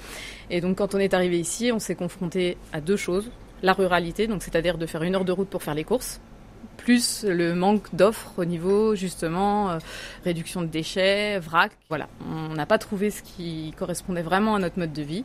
Et 0.50 0.60
donc, 0.60 0.76
quand 0.78 0.94
on 0.94 0.98
est 1.00 1.14
arrivé 1.14 1.40
ici, 1.40 1.72
on 1.72 1.80
s'est 1.80 1.96
confronté 1.96 2.56
à 2.72 2.80
deux 2.80 2.96
choses 2.96 3.28
la 3.64 3.72
ruralité, 3.72 4.26
donc 4.26 4.42
c'est-à-dire 4.42 4.78
de 4.78 4.86
faire 4.86 5.02
une 5.02 5.14
heure 5.16 5.24
de 5.24 5.32
route 5.32 5.48
pour 5.48 5.62
faire 5.62 5.74
les 5.74 5.84
courses, 5.84 6.20
plus 6.76 7.24
le 7.26 7.54
manque 7.54 7.94
d'offres 7.94 8.32
au 8.36 8.44
niveau 8.44 8.94
justement 8.94 9.70
euh, 9.70 9.78
réduction 10.24 10.60
de 10.60 10.66
déchets, 10.66 11.38
vrac. 11.38 11.72
Voilà, 11.88 12.08
on 12.30 12.54
n'a 12.54 12.66
pas 12.66 12.78
trouvé 12.78 13.10
ce 13.10 13.22
qui 13.22 13.72
correspondait 13.78 14.22
vraiment 14.22 14.54
à 14.54 14.58
notre 14.58 14.78
mode 14.78 14.92
de 14.92 15.02
vie. 15.02 15.24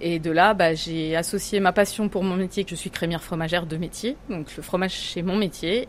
Et 0.00 0.18
de 0.18 0.30
là, 0.30 0.54
bah, 0.54 0.74
j'ai 0.74 1.16
associé 1.16 1.60
ma 1.60 1.72
passion 1.72 2.08
pour 2.08 2.22
mon 2.22 2.36
métier, 2.36 2.64
que 2.64 2.70
je 2.70 2.76
suis 2.76 2.90
crémière 2.90 3.22
fromagère 3.22 3.66
de 3.66 3.76
métier, 3.76 4.16
donc 4.30 4.56
le 4.56 4.62
fromage 4.62 4.92
c'est 4.92 5.22
mon 5.22 5.36
métier, 5.36 5.88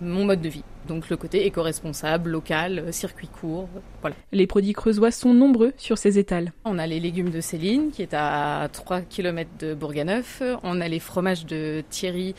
mon 0.00 0.24
mode 0.24 0.40
de 0.40 0.48
vie. 0.48 0.64
Donc 0.88 1.10
le 1.10 1.16
côté 1.16 1.46
éco-responsable, 1.46 2.30
local, 2.30 2.78
euh, 2.78 2.92
circuit 2.92 3.28
court, 3.28 3.68
voilà. 4.00 4.14
Les 4.32 4.46
produits 4.46 4.72
creusois 4.72 5.10
sont 5.10 5.34
nombreux 5.34 5.72
sur 5.76 5.98
ces 5.98 6.18
étals. 6.18 6.52
On 6.64 6.78
a 6.78 6.86
les 6.86 7.00
légumes 7.00 7.30
de 7.30 7.40
Céline, 7.40 7.90
qui 7.90 8.02
est 8.02 8.14
à 8.14 8.68
3 8.72 9.02
km 9.02 9.50
de 9.58 9.74
Bourganeuf. 9.74 10.42
On 10.62 10.80
a 10.80 10.88
les 10.88 11.00
fromages 11.00 11.44
de 11.46 11.82
Thierry, 11.90 12.34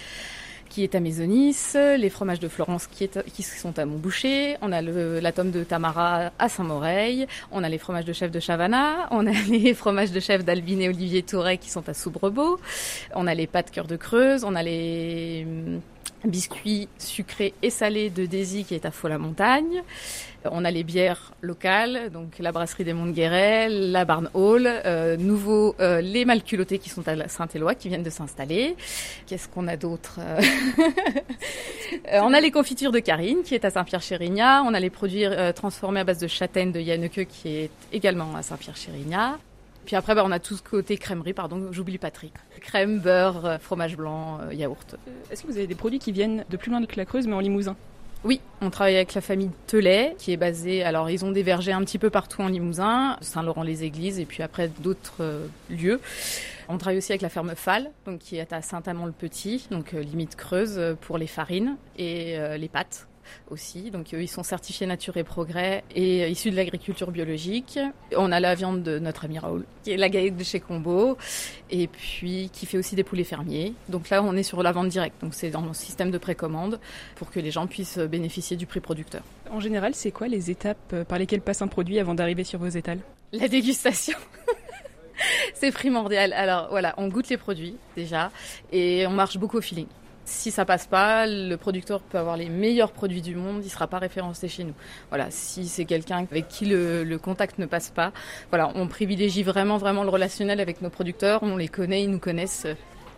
qui 0.69 0.83
est 0.83 0.95
à 0.95 0.99
Maisonis, 0.99 1.55
les 1.73 2.09
fromages 2.09 2.39
de 2.39 2.47
Florence 2.47 2.87
qui, 2.87 3.03
est, 3.03 3.23
qui 3.31 3.43
sont 3.43 3.77
à 3.79 3.85
Montboucher, 3.85 4.57
on 4.61 4.71
a 4.71 4.81
le, 4.81 5.19
la 5.19 5.31
tome 5.31 5.51
de 5.51 5.63
Tamara 5.63 6.31
à 6.37 6.49
Saint-Moreil, 6.49 7.27
on 7.51 7.63
a 7.63 7.69
les 7.69 7.77
fromages 7.77 8.05
de 8.05 8.13
chef 8.13 8.31
de 8.31 8.39
Chavana, 8.39 9.07
on 9.11 9.25
a 9.27 9.31
les 9.49 9.73
fromages 9.73 10.11
de 10.11 10.19
chef 10.19 10.43
d'Albine 10.43 10.81
et 10.81 10.89
Olivier 10.89 11.23
Touret 11.23 11.57
qui 11.57 11.69
sont 11.69 11.87
à 11.89 11.93
Soubrebeau, 11.93 12.59
on 13.15 13.27
a 13.27 13.33
les 13.33 13.47
pâtes 13.47 13.71
cœur 13.71 13.87
de 13.87 13.95
Creuse, 13.95 14.43
on 14.43 14.55
a 14.55 14.63
les 14.63 15.47
biscuits 16.25 16.87
sucrés 16.97 17.53
et 17.61 17.69
salés 17.69 18.09
de 18.09 18.25
Daisy 18.25 18.63
qui 18.63 18.75
est 18.75 18.85
à 18.85 18.91
Faux-la-Montagne. 18.91 19.83
On 20.51 20.63
a 20.63 20.71
les 20.71 20.83
bières 20.83 21.33
locales, 21.41 22.09
donc 22.11 22.39
la 22.39 22.51
brasserie 22.51 22.83
des 22.83 22.93
Monts 22.93 23.07
de 23.07 23.91
la 23.91 24.05
Barn 24.05 24.29
Hall, 24.33 24.65
euh, 24.67 25.17
nouveau 25.17 25.75
euh, 25.79 25.99
les 26.01 26.25
Malculottés 26.25 26.79
qui 26.79 26.89
sont 26.89 27.07
à 27.07 27.27
Saint-Éloi 27.27 27.75
qui 27.75 27.89
viennent 27.89 28.03
de 28.03 28.09
s'installer. 28.09 28.75
Qu'est-ce 29.25 29.49
qu'on 29.49 29.67
a 29.67 29.75
d'autre 29.75 30.19
euh, 30.19 30.41
On 32.21 32.33
a 32.33 32.39
les 32.39 32.51
confitures 32.51 32.91
de 32.91 32.99
Karine 32.99 33.43
qui 33.43 33.55
est 33.55 33.65
à 33.65 33.71
Saint-Pierre-Chérignat. 33.71 34.63
On 34.63 34.73
a 34.73 34.79
les 34.79 34.89
produits 34.89 35.25
transformés 35.55 36.01
à 36.01 36.03
base 36.03 36.19
de 36.19 36.27
châtaigne 36.27 36.71
de 36.71 36.79
Yanneke 36.79 37.27
qui 37.27 37.49
est 37.49 37.71
également 37.91 38.35
à 38.35 38.41
Saint-Pierre-Chérignat. 38.41 39.37
Puis 39.87 39.95
après, 39.95 40.13
bah, 40.15 40.23
on 40.25 40.31
a 40.31 40.39
tout 40.39 40.57
ce 40.57 40.61
côté 40.61 40.97
crèmerie, 40.97 41.31
pardon, 41.31 41.69
j'oublie 41.71 41.97
Patrick. 41.97 42.33
Crème, 42.59 42.99
beurre, 42.99 43.57
fromage 43.61 43.95
blanc, 43.95 44.39
yaourt. 44.51 44.97
Est-ce 45.31 45.43
que 45.43 45.47
vous 45.47 45.57
avez 45.57 45.65
des 45.65 45.75
produits 45.75 45.97
qui 45.97 46.11
viennent 46.11 46.43
de 46.49 46.57
plus 46.57 46.69
loin 46.69 46.85
que 46.85 46.97
la 46.97 47.05
Creuse, 47.05 47.25
mais 47.25 47.33
en 47.33 47.39
Limousin? 47.39 47.77
Oui, 48.25 48.41
on 48.59 48.69
travaille 48.69 48.97
avec 48.97 49.13
la 49.13 49.21
famille 49.21 49.49
Telet, 49.65 50.13
qui 50.17 50.33
est 50.33 50.37
basée. 50.37 50.83
Alors, 50.83 51.09
ils 51.09 51.23
ont 51.23 51.31
des 51.31 51.41
vergers 51.41 51.71
un 51.71 51.81
petit 51.85 51.99
peu 51.99 52.09
partout 52.09 52.41
en 52.41 52.49
Limousin, 52.49 53.15
Saint-Laurent-les-Églises, 53.21 54.19
et 54.19 54.25
puis 54.25 54.43
après 54.43 54.67
d'autres 54.67 55.21
euh, 55.21 55.47
lieux. 55.69 56.01
On 56.67 56.77
travaille 56.77 56.97
aussi 56.97 57.13
avec 57.13 57.21
la 57.21 57.29
ferme 57.29 57.55
Fall, 57.55 57.89
donc 58.05 58.19
qui 58.19 58.35
est 58.35 58.51
à 58.51 58.61
Saint-Amand-le-Petit, 58.61 59.67
donc 59.71 59.93
euh, 59.93 60.01
limite 60.01 60.35
creuse 60.35 60.97
pour 60.99 61.17
les 61.17 61.27
farines 61.27 61.77
et 61.97 62.37
euh, 62.37 62.57
les 62.57 62.67
pâtes 62.67 63.07
aussi. 63.49 63.91
Donc 63.91 64.11
ils 64.11 64.27
sont 64.27 64.43
certifiés 64.43 64.87
Nature 64.87 65.17
et 65.17 65.23
Progrès 65.23 65.83
et 65.93 66.29
issus 66.29 66.51
de 66.51 66.55
l'agriculture 66.55 67.11
biologique. 67.11 67.79
On 68.15 68.31
a 68.31 68.39
la 68.39 68.55
viande 68.55 68.83
de 68.83 68.99
notre 68.99 69.25
ami 69.25 69.39
Raoul, 69.39 69.65
qui 69.83 69.91
est 69.91 69.97
la 69.97 70.09
galette 70.09 70.37
de 70.37 70.43
chez 70.43 70.59
Combo, 70.59 71.17
et 71.69 71.87
puis 71.87 72.49
qui 72.53 72.65
fait 72.65 72.77
aussi 72.77 72.95
des 72.95 73.03
poulets 73.03 73.23
fermiers. 73.23 73.73
Donc 73.89 74.09
là, 74.09 74.23
on 74.23 74.35
est 74.35 74.43
sur 74.43 74.63
la 74.63 74.71
vente 74.71 74.89
directe. 74.89 75.21
Donc 75.21 75.33
c'est 75.33 75.49
dans 75.49 75.61
le 75.61 75.73
système 75.73 76.11
de 76.11 76.17
précommande 76.17 76.79
pour 77.15 77.31
que 77.31 77.39
les 77.39 77.51
gens 77.51 77.67
puissent 77.67 77.99
bénéficier 77.99 78.57
du 78.57 78.65
prix 78.65 78.79
producteur. 78.79 79.21
En 79.51 79.59
général, 79.59 79.95
c'est 79.95 80.11
quoi 80.11 80.27
les 80.27 80.51
étapes 80.51 81.03
par 81.07 81.19
lesquelles 81.19 81.41
passe 81.41 81.61
un 81.61 81.67
produit 81.67 81.99
avant 81.99 82.15
d'arriver 82.15 82.43
sur 82.43 82.59
vos 82.59 82.67
étals? 82.67 82.99
La 83.31 83.47
dégustation. 83.47 84.17
c'est 85.53 85.71
primordial. 85.71 86.33
Alors 86.33 86.67
voilà, 86.69 86.93
on 86.97 87.07
goûte 87.07 87.29
les 87.29 87.37
produits 87.37 87.75
déjà 87.95 88.31
et 88.71 89.05
on 89.07 89.11
marche 89.11 89.37
beaucoup 89.37 89.57
au 89.57 89.61
feeling. 89.61 89.87
Si 90.29 90.51
ça 90.51 90.65
passe 90.65 90.87
pas, 90.87 91.25
le 91.25 91.55
producteur 91.55 92.01
peut 92.01 92.17
avoir 92.17 92.35
les 92.35 92.49
meilleurs 92.49 92.91
produits 92.91 93.21
du 93.21 93.33
monde, 93.33 93.61
il 93.63 93.69
sera 93.69 93.87
pas 93.87 93.97
référencé 93.97 94.49
chez 94.49 94.65
nous. 94.65 94.73
Voilà, 95.07 95.31
si 95.31 95.69
c'est 95.69 95.85
quelqu'un 95.85 96.17
avec 96.17 96.49
qui 96.49 96.65
le, 96.65 97.17
contact 97.17 97.59
ne 97.59 97.65
passe 97.65 97.91
pas, 97.91 98.11
voilà, 98.49 98.69
on 98.75 98.87
privilégie 98.87 99.41
vraiment 99.41 99.77
vraiment 99.77 100.03
le 100.03 100.09
relationnel 100.09 100.59
avec 100.59 100.81
nos 100.81 100.89
producteurs, 100.89 101.43
on 101.43 101.55
les 101.55 101.69
connaît, 101.69 102.03
ils 102.03 102.11
nous 102.11 102.19
connaissent, 102.19 102.67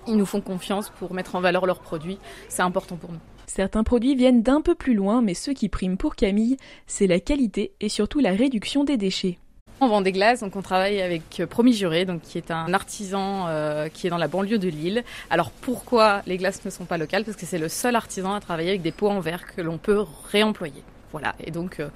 ils 0.08 0.18
nous 0.18 0.26
font 0.28 0.40
confiance 0.40 0.92
pour 1.00 1.16
mettre 1.16 1.34
en 1.34 1.42
valeur 1.42 1.66
leurs 1.66 1.80
produits, 1.80 2.20
c'est 2.48 2.62
important 2.62 2.96
pour 2.96 3.12
nous. 3.12 3.20
Certains 3.48 3.84
produits 3.84 4.14
viennent 4.14 4.44
d'un 4.44 4.62
peu 4.62 4.76
plus 4.76 4.94
loin, 4.94 5.24
mais 5.24 5.34
ce 5.34 5.50
qui 5.50 5.68
prime 5.68 5.98
pour 5.98 6.16
Camille, 6.16 6.58
c'est 6.86 7.08
la 7.08 7.20
qualité 7.20 7.74
et 7.82 7.90
surtout 7.90 8.20
la 8.20 8.34
réduction 8.34 8.84
des 8.84 8.98
déchets. 8.98 9.40
On 9.82 9.88
vend 9.88 10.02
des 10.02 10.12
glaces, 10.12 10.42
donc 10.42 10.58
on 10.58 10.62
travaille 10.62 11.02
avec 11.02 11.40
euh, 11.40 11.48
Promis 11.48 11.74
Juré, 11.74 12.04
donc 12.04 12.22
qui 12.22 12.38
est 12.38 12.52
un 12.52 12.74
artisan 12.74 13.48
euh, 13.48 13.88
qui 13.88 14.08
est 14.08 14.10
dans 14.10 14.18
la 14.18 14.28
banlieue 14.28 14.58
de 14.58 14.68
Lille. 14.68 15.06
Alors 15.30 15.52
pourquoi 15.52 16.22
les 16.28 16.36
glaces 16.36 16.66
ne 16.66 16.70
sont 16.70 16.84
pas 16.84 16.98
locales? 16.98 17.24
Parce 17.24 17.38
que 17.38 17.46
c'est 17.46 17.58
le 17.58 17.70
seul 17.70 17.96
artisan 17.96 18.34
à 18.34 18.42
travailler 18.42 18.72
avec 18.72 18.82
des 18.82 18.92
pots 18.92 19.10
en 19.10 19.22
verre 19.22 19.46
que 19.56 19.62
l'on 19.62 19.78
peut 19.78 20.04
réemployer. 20.32 20.84
Voilà. 21.14 21.34
Et 21.42 21.52
donc 21.52 21.80
euh, 21.80 21.88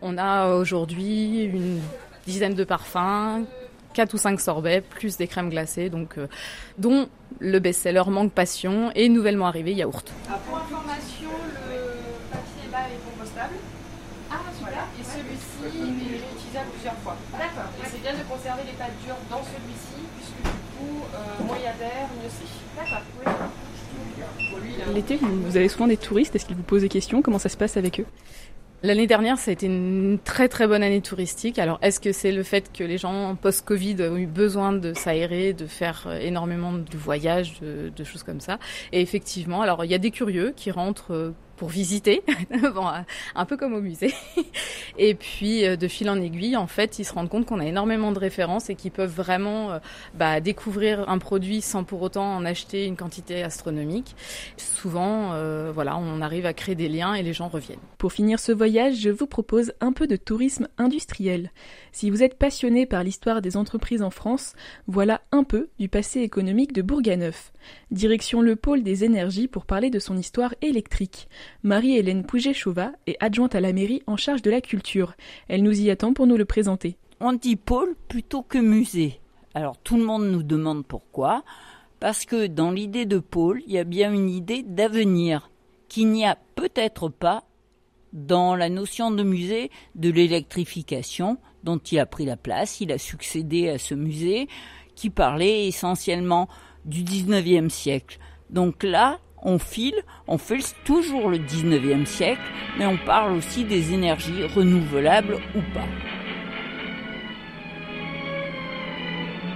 on 0.00 0.16
a 0.16 0.54
aujourd'hui 0.54 1.42
une 1.42 1.80
dizaine 2.24 2.54
de 2.54 2.62
parfums, 2.62 3.44
4 3.94 4.14
ou 4.14 4.18
5 4.18 4.40
sorbets, 4.40 4.80
plus 4.80 5.16
des 5.16 5.26
crèmes 5.26 5.50
glacées, 5.50 5.90
donc 5.90 6.16
dont 6.78 7.08
le 7.40 7.58
best-seller 7.58 8.04
Manque 8.06 8.32
Passion 8.32 8.92
et 8.94 9.08
nouvellement 9.08 9.48
arrivé 9.48 9.72
Yaourt. 9.72 10.04
Ah, 10.30 10.34
information, 10.34 11.30
le 11.52 12.30
papier 12.30 12.70
là 12.70 12.78
est 12.88 13.10
compostable. 13.10 13.54
Et 15.00 15.04
celui-ci 15.04 16.04
plusieurs 16.62 16.96
fois. 16.98 17.16
D'accord. 17.32 17.64
c'est 17.84 18.02
bien 18.02 18.12
de 18.12 18.22
conserver 18.28 18.62
les 18.64 18.72
pâtes 18.72 18.92
dures 19.04 19.16
dans 19.30 19.42
celui-ci, 19.42 20.06
puisque 20.16 20.42
du 20.42 20.60
coup, 20.78 21.04
euh, 21.14 21.44
moins 21.44 21.56
il 21.58 21.64
y 21.64 21.66
a 21.66 21.72
d'air, 21.72 22.08
mieux 22.22 22.30
c'est. 22.30 22.80
D'accord. 22.80 23.02
L'été, 24.94 25.18
vous 25.20 25.56
avez 25.56 25.68
souvent 25.68 25.86
des 25.86 25.96
touristes. 25.96 26.34
Est-ce 26.34 26.46
qu'ils 26.46 26.56
vous 26.56 26.62
posent 26.62 26.82
des 26.82 26.88
questions? 26.88 27.22
Comment 27.22 27.38
ça 27.38 27.48
se 27.48 27.56
passe 27.56 27.76
avec 27.76 28.00
eux? 28.00 28.06
L'année 28.82 29.06
dernière, 29.06 29.38
ça 29.38 29.50
a 29.50 29.54
été 29.54 29.66
une 29.66 30.18
très 30.22 30.46
très 30.48 30.66
bonne 30.66 30.82
année 30.82 31.00
touristique. 31.00 31.58
Alors, 31.58 31.78
est-ce 31.80 32.00
que 32.00 32.12
c'est 32.12 32.32
le 32.32 32.42
fait 32.42 32.70
que 32.70 32.84
les 32.84 32.98
gens 32.98 33.34
post-Covid 33.34 33.96
ont 34.02 34.16
eu 34.16 34.26
besoin 34.26 34.72
de 34.72 34.92
s'aérer, 34.92 35.54
de 35.54 35.66
faire 35.66 36.04
euh, 36.06 36.18
énormément 36.18 36.72
de 36.72 36.96
voyages, 36.96 37.60
de, 37.60 37.90
de, 37.96 38.04
choses 38.04 38.22
comme 38.22 38.40
ça? 38.40 38.58
Et 38.92 39.00
effectivement, 39.00 39.62
alors 39.62 39.84
il 39.86 39.90
y 39.90 39.94
a 39.94 39.98
des 39.98 40.10
curieux 40.10 40.52
qui 40.54 40.70
rentrent 40.70 41.14
euh, 41.14 41.30
pour 41.64 41.70
visiter, 41.70 42.22
bon, 42.74 42.84
un 43.34 43.44
peu 43.46 43.56
comme 43.56 43.72
au 43.72 43.80
musée. 43.80 44.12
et 44.98 45.14
puis 45.14 45.64
euh, 45.64 45.76
de 45.76 45.88
fil 45.88 46.10
en 46.10 46.20
aiguille, 46.20 46.58
en 46.58 46.66
fait, 46.66 46.98
ils 46.98 47.06
se 47.06 47.14
rendent 47.14 47.30
compte 47.30 47.46
qu'on 47.46 47.58
a 47.58 47.64
énormément 47.64 48.12
de 48.12 48.18
références 48.18 48.68
et 48.68 48.74
qu'ils 48.74 48.90
peuvent 48.90 49.14
vraiment 49.14 49.72
euh, 49.72 49.78
bah, 50.12 50.40
découvrir 50.40 51.08
un 51.08 51.16
produit 51.16 51.62
sans 51.62 51.82
pour 51.82 52.02
autant 52.02 52.36
en 52.36 52.44
acheter 52.44 52.84
une 52.84 52.96
quantité 52.96 53.42
astronomique. 53.42 54.14
Souvent, 54.58 55.32
euh, 55.32 55.72
voilà, 55.74 55.96
on 55.96 56.20
arrive 56.20 56.44
à 56.44 56.52
créer 56.52 56.74
des 56.74 56.90
liens 56.90 57.14
et 57.14 57.22
les 57.22 57.32
gens 57.32 57.48
reviennent. 57.48 57.78
Pour 57.96 58.12
finir 58.12 58.40
ce 58.40 58.52
voyage, 58.52 58.96
je 58.96 59.08
vous 59.08 59.26
propose 59.26 59.72
un 59.80 59.94
peu 59.94 60.06
de 60.06 60.16
tourisme 60.16 60.68
industriel. 60.76 61.50
Si 61.92 62.10
vous 62.10 62.22
êtes 62.22 62.36
passionné 62.36 62.84
par 62.84 63.04
l'histoire 63.04 63.40
des 63.40 63.56
entreprises 63.56 64.02
en 64.02 64.10
France, 64.10 64.52
voilà 64.86 65.22
un 65.32 65.44
peu 65.44 65.70
du 65.78 65.88
passé 65.88 66.20
économique 66.20 66.74
de 66.74 66.82
Bourganeuf. 66.82 67.54
Direction 67.90 68.42
le 68.42 68.56
pôle 68.56 68.82
des 68.82 69.04
énergies 69.04 69.48
pour 69.48 69.64
parler 69.64 69.88
de 69.88 69.98
son 69.98 70.18
histoire 70.18 70.54
électrique. 70.60 71.28
Marie-Hélène 71.62 72.24
Pouget-Chauvat 72.24 72.92
est 73.06 73.16
adjointe 73.20 73.54
à 73.54 73.60
la 73.60 73.72
mairie 73.72 74.02
en 74.06 74.16
charge 74.16 74.42
de 74.42 74.50
la 74.50 74.60
culture. 74.60 75.14
Elle 75.48 75.62
nous 75.62 75.80
y 75.80 75.90
attend 75.90 76.12
pour 76.12 76.26
nous 76.26 76.36
le 76.36 76.44
présenter. 76.44 76.96
On 77.20 77.32
dit 77.32 77.56
pôle 77.56 77.94
plutôt 78.08 78.42
que 78.42 78.58
musée. 78.58 79.20
Alors 79.54 79.78
tout 79.78 79.96
le 79.96 80.04
monde 80.04 80.26
nous 80.26 80.42
demande 80.42 80.84
pourquoi. 80.84 81.44
Parce 82.00 82.26
que 82.26 82.46
dans 82.46 82.70
l'idée 82.70 83.06
de 83.06 83.18
pôle, 83.18 83.62
il 83.66 83.72
y 83.72 83.78
a 83.78 83.84
bien 83.84 84.12
une 84.12 84.28
idée 84.28 84.62
d'avenir 84.62 85.50
qu'il 85.88 86.10
n'y 86.10 86.26
a 86.26 86.36
peut-être 86.54 87.08
pas 87.08 87.44
dans 88.12 88.54
la 88.56 88.68
notion 88.68 89.10
de 89.10 89.22
musée 89.22 89.70
de 89.94 90.10
l'électrification 90.10 91.38
dont 91.62 91.78
il 91.78 91.98
a 91.98 92.06
pris 92.06 92.24
la 92.24 92.36
place. 92.36 92.80
Il 92.80 92.92
a 92.92 92.98
succédé 92.98 93.68
à 93.68 93.78
ce 93.78 93.94
musée 93.94 94.48
qui 94.94 95.10
parlait 95.10 95.66
essentiellement 95.66 96.48
du 96.84 97.02
19e 97.02 97.68
siècle. 97.68 98.18
Donc 98.50 98.82
là, 98.82 99.18
on 99.44 99.58
file, 99.58 100.02
on 100.26 100.38
fait 100.38 100.58
toujours 100.84 101.28
le 101.28 101.38
19e 101.38 102.06
siècle, 102.06 102.40
mais 102.78 102.86
on 102.86 102.96
parle 102.96 103.34
aussi 103.34 103.64
des 103.64 103.92
énergies 103.92 104.44
renouvelables 104.44 105.36
ou 105.54 105.60
pas. 105.74 105.86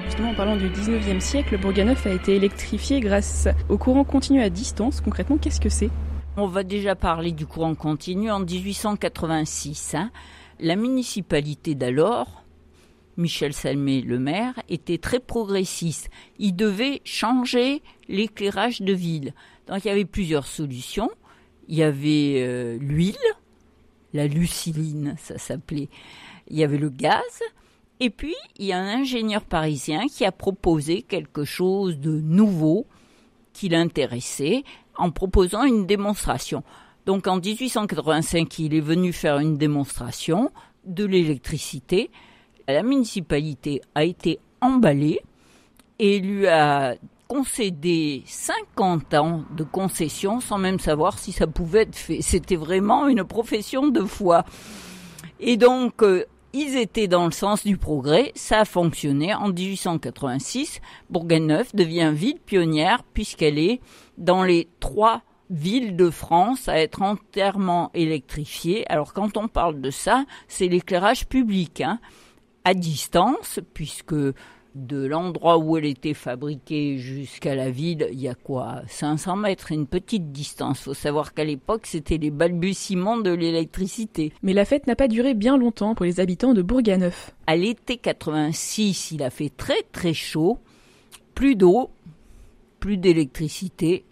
Justement, 0.04 0.30
en 0.30 0.34
parlant 0.34 0.56
du 0.56 0.68
19e 0.68 1.20
siècle, 1.20 1.58
Bourganeuf 1.58 2.06
a 2.06 2.10
été 2.10 2.36
électrifié 2.36 3.00
grâce 3.00 3.48
au 3.68 3.78
courant 3.78 4.04
continu 4.04 4.42
à 4.42 4.50
distance. 4.50 5.00
Concrètement, 5.00 5.38
qu'est-ce 5.38 5.60
que 5.60 5.68
c'est? 5.68 5.90
On 6.36 6.46
va 6.46 6.62
déjà 6.62 6.94
parler 6.94 7.32
du 7.32 7.46
courant 7.46 7.74
continu 7.74 8.30
en 8.30 8.40
1886. 8.40 9.94
Hein. 9.94 10.10
La 10.60 10.76
municipalité 10.76 11.74
d'alors, 11.74 12.44
Michel 13.16 13.52
Salmé, 13.52 14.00
le 14.00 14.18
maire, 14.18 14.54
était 14.68 14.98
très 14.98 15.18
progressiste. 15.18 16.08
Il 16.38 16.54
devait 16.54 17.00
changer 17.04 17.82
l'éclairage 18.08 18.80
de 18.80 18.92
ville. 18.92 19.34
Donc 19.68 19.84
il 19.84 19.88
y 19.88 19.90
avait 19.90 20.04
plusieurs 20.04 20.46
solutions. 20.46 21.10
Il 21.68 21.76
y 21.76 21.82
avait 21.82 22.36
euh, 22.38 22.78
l'huile, 22.80 23.16
la 24.14 24.26
luciline, 24.26 25.14
ça 25.18 25.38
s'appelait. 25.38 25.88
Il 26.48 26.56
y 26.56 26.64
avait 26.64 26.78
le 26.78 26.88
gaz. 26.88 27.42
Et 28.00 28.10
puis, 28.10 28.34
il 28.56 28.66
y 28.66 28.72
a 28.72 28.78
un 28.78 29.00
ingénieur 29.00 29.42
parisien 29.42 30.06
qui 30.06 30.24
a 30.24 30.32
proposé 30.32 31.02
quelque 31.02 31.44
chose 31.44 31.98
de 31.98 32.12
nouveau 32.20 32.86
qui 33.52 33.68
l'intéressait 33.68 34.62
en 34.96 35.10
proposant 35.10 35.64
une 35.64 35.84
démonstration. 35.86 36.62
Donc 37.06 37.26
en 37.26 37.38
1885, 37.38 38.58
il 38.58 38.74
est 38.74 38.80
venu 38.80 39.12
faire 39.12 39.38
une 39.38 39.56
démonstration 39.56 40.50
de 40.84 41.04
l'électricité. 41.04 42.10
La 42.68 42.82
municipalité 42.82 43.80
a 43.94 44.04
été 44.04 44.38
emballée 44.60 45.20
et 45.98 46.20
lui 46.20 46.46
a 46.46 46.96
concédé 47.28 48.22
50 48.26 49.14
ans 49.14 49.44
de 49.54 49.62
concession 49.62 50.40
sans 50.40 50.58
même 50.58 50.80
savoir 50.80 51.18
si 51.18 51.30
ça 51.30 51.46
pouvait 51.46 51.82
être 51.82 51.96
fait. 51.96 52.22
C'était 52.22 52.56
vraiment 52.56 53.06
une 53.06 53.22
profession 53.22 53.88
de 53.88 54.02
foi. 54.02 54.44
Et 55.38 55.56
donc, 55.56 56.02
euh, 56.02 56.24
ils 56.54 56.76
étaient 56.76 57.06
dans 57.06 57.26
le 57.26 57.32
sens 57.32 57.64
du 57.64 57.76
progrès, 57.76 58.32
ça 58.34 58.60
a 58.60 58.64
fonctionné. 58.64 59.34
En 59.34 59.50
1886, 59.50 60.80
Bourgogne-Neuf 61.10 61.74
devient 61.74 62.10
ville 62.14 62.40
pionnière 62.40 63.04
puisqu'elle 63.04 63.58
est 63.58 63.80
dans 64.16 64.42
les 64.42 64.68
trois 64.80 65.22
villes 65.50 65.96
de 65.96 66.10
France 66.10 66.68
à 66.68 66.78
être 66.78 67.02
entièrement 67.02 67.90
électrifiée. 67.94 68.90
Alors 68.90 69.12
quand 69.12 69.36
on 69.36 69.48
parle 69.48 69.80
de 69.80 69.90
ça, 69.90 70.24
c'est 70.48 70.68
l'éclairage 70.68 71.26
public, 71.26 71.82
hein, 71.82 72.00
à 72.64 72.74
distance, 72.74 73.60
puisque 73.74 74.14
de 74.74 75.06
l'endroit 75.06 75.58
où 75.58 75.76
elle 75.76 75.84
était 75.84 76.14
fabriquée 76.14 76.98
jusqu'à 76.98 77.54
la 77.54 77.70
ville, 77.70 78.08
il 78.12 78.20
y 78.20 78.28
a 78.28 78.34
quoi 78.34 78.82
500 78.86 79.36
mètres, 79.36 79.72
une 79.72 79.86
petite 79.86 80.32
distance. 80.32 80.80
Faut 80.80 80.94
savoir 80.94 81.34
qu'à 81.34 81.44
l'époque, 81.44 81.86
c'était 81.86 82.18
les 82.18 82.30
balbutiements 82.30 83.18
de 83.18 83.30
l'électricité. 83.30 84.32
Mais 84.42 84.52
la 84.52 84.64
fête 84.64 84.86
n'a 84.86 84.96
pas 84.96 85.08
duré 85.08 85.34
bien 85.34 85.56
longtemps 85.56 85.94
pour 85.94 86.04
les 86.04 86.20
habitants 86.20 86.54
de 86.54 86.62
Bourganeuf. 86.62 87.34
À 87.46 87.56
l'été 87.56 87.96
86, 87.96 89.12
il 89.12 89.22
a 89.22 89.30
fait 89.30 89.50
très 89.50 89.82
très 89.92 90.14
chaud, 90.14 90.58
plus 91.34 91.56
d'eau, 91.56 91.90
plus 92.80 92.96
d'électricité. 92.96 94.04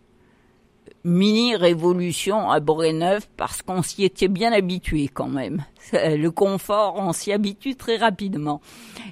Mini 1.05 1.55
révolution 1.55 2.51
à 2.51 2.59
Bourganeuf 2.59 3.29
parce 3.37 3.62
qu'on 3.62 3.83
s'y 3.83 4.03
était 4.03 4.27
bien 4.27 4.53
habitué 4.53 5.07
quand 5.07 5.29
même. 5.29 5.64
Le 5.92 6.29
confort, 6.31 6.97
on 6.97 7.12
s'y 7.12 7.33
habitue 7.33 7.77
très 7.77 7.97
rapidement. 7.97 8.61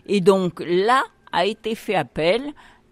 Et 0.07 0.21
donc 0.21 0.61
là, 0.67 1.05
a 1.35 1.47
été 1.47 1.75
fait 1.75 1.97
appel 1.97 2.43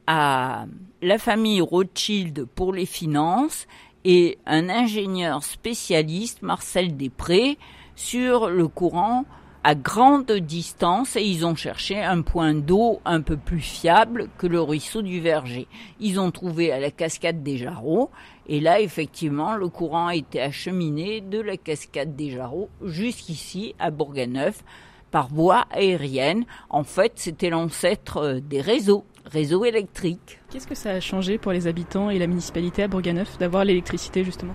à 0.07 0.67
la 1.01 1.17
famille 1.17 1.61
Rothschild 1.61 2.45
pour 2.57 2.73
les 2.73 2.87
finances 2.87 3.67
et 4.05 4.39
un 4.47 4.69
ingénieur 4.69 5.45
spécialiste, 5.45 6.43
Marcel 6.43 6.97
Després, 6.97 7.57
sur 7.95 8.51
le 8.51 8.67
courant 8.67 9.25
à 9.65 9.77
grande 9.77 10.33
distance 10.33 11.15
et 11.15 11.23
ils 11.23 11.47
ont 11.47 11.55
cherché 11.55 12.03
un 12.03 12.23
point 12.23 12.53
d'eau 12.53 13.01
un 13.05 13.21
peu 13.21 13.37
plus 13.37 13.61
fiable 13.61 14.29
que 14.39 14.49
le 14.49 14.61
ruisseau 14.61 15.03
du 15.03 15.21
Verger. 15.21 15.69
Ils 16.01 16.19
ont 16.19 16.33
trouvé 16.33 16.73
à 16.73 16.81
la 16.81 16.91
cascade 16.91 17.45
des 17.45 17.59
Jarreaux 17.59 18.11
et 18.49 18.59
là 18.59 18.81
effectivement 18.81 19.55
le 19.55 19.69
courant 19.69 20.09
a 20.09 20.17
été 20.17 20.41
acheminé 20.41 21.21
de 21.21 21.41
la 21.41 21.57
cascade 21.57 22.17
des 22.17 22.31
Jarreaux 22.31 22.71
jusqu'ici 22.83 23.77
à 23.79 23.93
Bourganeuf 23.93 24.65
par 25.13 25.29
voie 25.29 25.67
aérienne. 25.71 26.45
En 26.71 26.83
fait, 26.83 27.13
c'était 27.17 27.51
l'ancêtre 27.51 28.17
euh, 28.17 28.41
des 28.41 28.61
réseaux, 28.61 29.05
réseaux 29.25 29.65
électriques. 29.65 30.41
Qu'est-ce 30.51 30.67
que 30.67 30.75
ça 30.75 30.91
a 30.91 31.01
changé 31.01 31.39
pour 31.39 31.53
les 31.53 31.69
habitants 31.69 32.11
et 32.11 32.19
la 32.19 32.27
municipalité 32.27 32.83
à 32.83 32.89
Bourganeuf 32.89 33.39
d'avoir 33.39 33.65
l'électricité 33.65 34.25
justement? 34.25 34.55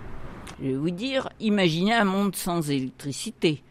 Je 0.61 0.67
vais 0.67 0.75
vous 0.75 0.89
dire, 0.89 1.29
imaginez 1.39 1.93
un 1.93 2.03
monde 2.03 2.35
sans 2.35 2.69
électricité. 2.69 3.63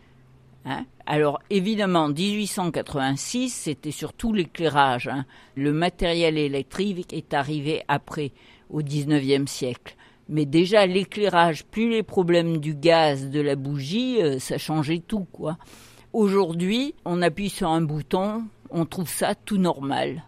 Hein 0.65 0.87
Alors 1.07 1.41
évidemment, 1.51 2.09
1886, 2.09 3.51
c'était 3.51 3.91
surtout 3.91 4.33
l'éclairage. 4.33 5.09
Hein. 5.09 5.27
Le 5.57 5.73
matériel 5.73 6.39
électrique 6.39 7.13
est 7.13 7.35
arrivé 7.35 7.83
après, 7.89 8.33
au 8.71 8.81
19e 8.83 9.47
siècle. 9.47 9.97
Mais 10.29 10.45
déjà 10.45 10.87
l'éclairage, 10.87 11.65
plus 11.65 11.91
les 11.91 12.03
problèmes 12.03 12.59
du 12.59 12.75
gaz, 12.75 13.31
de 13.31 13.41
la 13.41 13.55
bougie, 13.55 14.21
euh, 14.21 14.39
ça 14.39 14.59
changeait 14.59 14.99
tout, 14.99 15.27
quoi. 15.31 15.57
Aujourd'hui, 16.17 16.95
on 17.05 17.21
appuie 17.21 17.51
sur 17.51 17.69
un 17.69 17.83
bouton, 17.83 18.45
on 18.71 18.87
trouve 18.87 19.11
ça 19.11 19.35
tout 19.35 19.59
normal. 19.59 20.25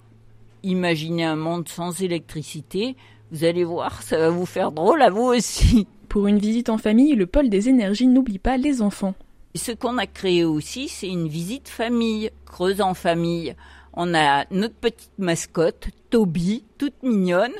Imaginez 0.63 1.25
un 1.25 1.35
monde 1.35 1.67
sans 1.67 2.03
électricité, 2.03 2.95
vous 3.33 3.45
allez 3.45 3.65
voir, 3.65 4.03
ça 4.03 4.19
va 4.19 4.29
vous 4.29 4.45
faire 4.45 4.71
drôle 4.71 5.01
à 5.01 5.09
vous 5.09 5.23
aussi. 5.23 5.87
Pour 6.11 6.27
une 6.27 6.37
visite 6.37 6.69
en 6.69 6.77
famille, 6.77 7.15
le 7.15 7.27
pôle 7.27 7.49
des 7.49 7.71
énergies 7.71 8.07
n'oublie 8.07 8.39
pas 8.39 8.59
les 8.59 8.83
enfants. 8.83 9.15
Ce 9.55 9.73
qu'on 9.73 9.97
a 9.97 10.07
créé 10.07 10.45
aussi, 10.45 10.89
c'est 10.89 11.09
une 11.09 11.27
visite 11.27 11.71
famille, 11.71 12.33
creuse 12.45 12.83
en 12.83 12.93
famille. 12.93 13.57
On 13.95 14.13
a 14.13 14.45
notre 14.51 14.75
petite 14.75 15.19
mascotte, 15.19 15.89
Toby, 16.11 16.65
toute 16.77 17.03
mignonne, 17.03 17.55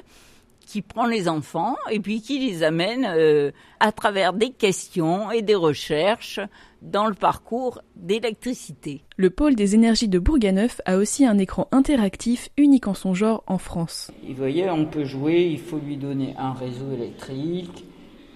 qui 0.69 0.83
prend 0.83 1.07
les 1.07 1.29
enfants 1.29 1.77
et 1.91 1.99
puis 1.99 2.21
qui 2.21 2.39
les 2.39 2.63
amène 2.63 3.07
euh, 3.09 3.53
à 3.81 3.91
travers 3.91 4.35
des 4.35 4.51
questions 4.51 5.31
et 5.31 5.41
des 5.41 5.55
recherches 5.55 6.41
dans 6.83 7.07
le 7.07 7.15
parcours 7.15 7.81
d'électricité. 7.97 9.03
Le 9.17 9.31
pôle 9.31 9.55
des 9.55 9.75
énergies 9.75 10.09
de 10.09 10.19
Bourganeuf 10.19 10.83
a 10.85 10.99
aussi 10.99 11.25
un 11.25 11.39
écran 11.39 11.69
interactif 11.73 12.51
unique 12.59 12.87
en 12.87 12.93
son 12.93 13.15
genre 13.15 13.43
en 13.47 13.57
France. 13.57 14.11
vous 14.27 14.35
voyez, 14.35 14.69
on 14.69 14.85
peut 14.85 15.07
jouer, 15.07 15.47
il 15.47 15.59
faut 15.59 15.79
lui 15.79 15.97
donner 15.97 16.35
un 16.39 16.53
réseau 16.53 16.93
électrique, 16.93 17.85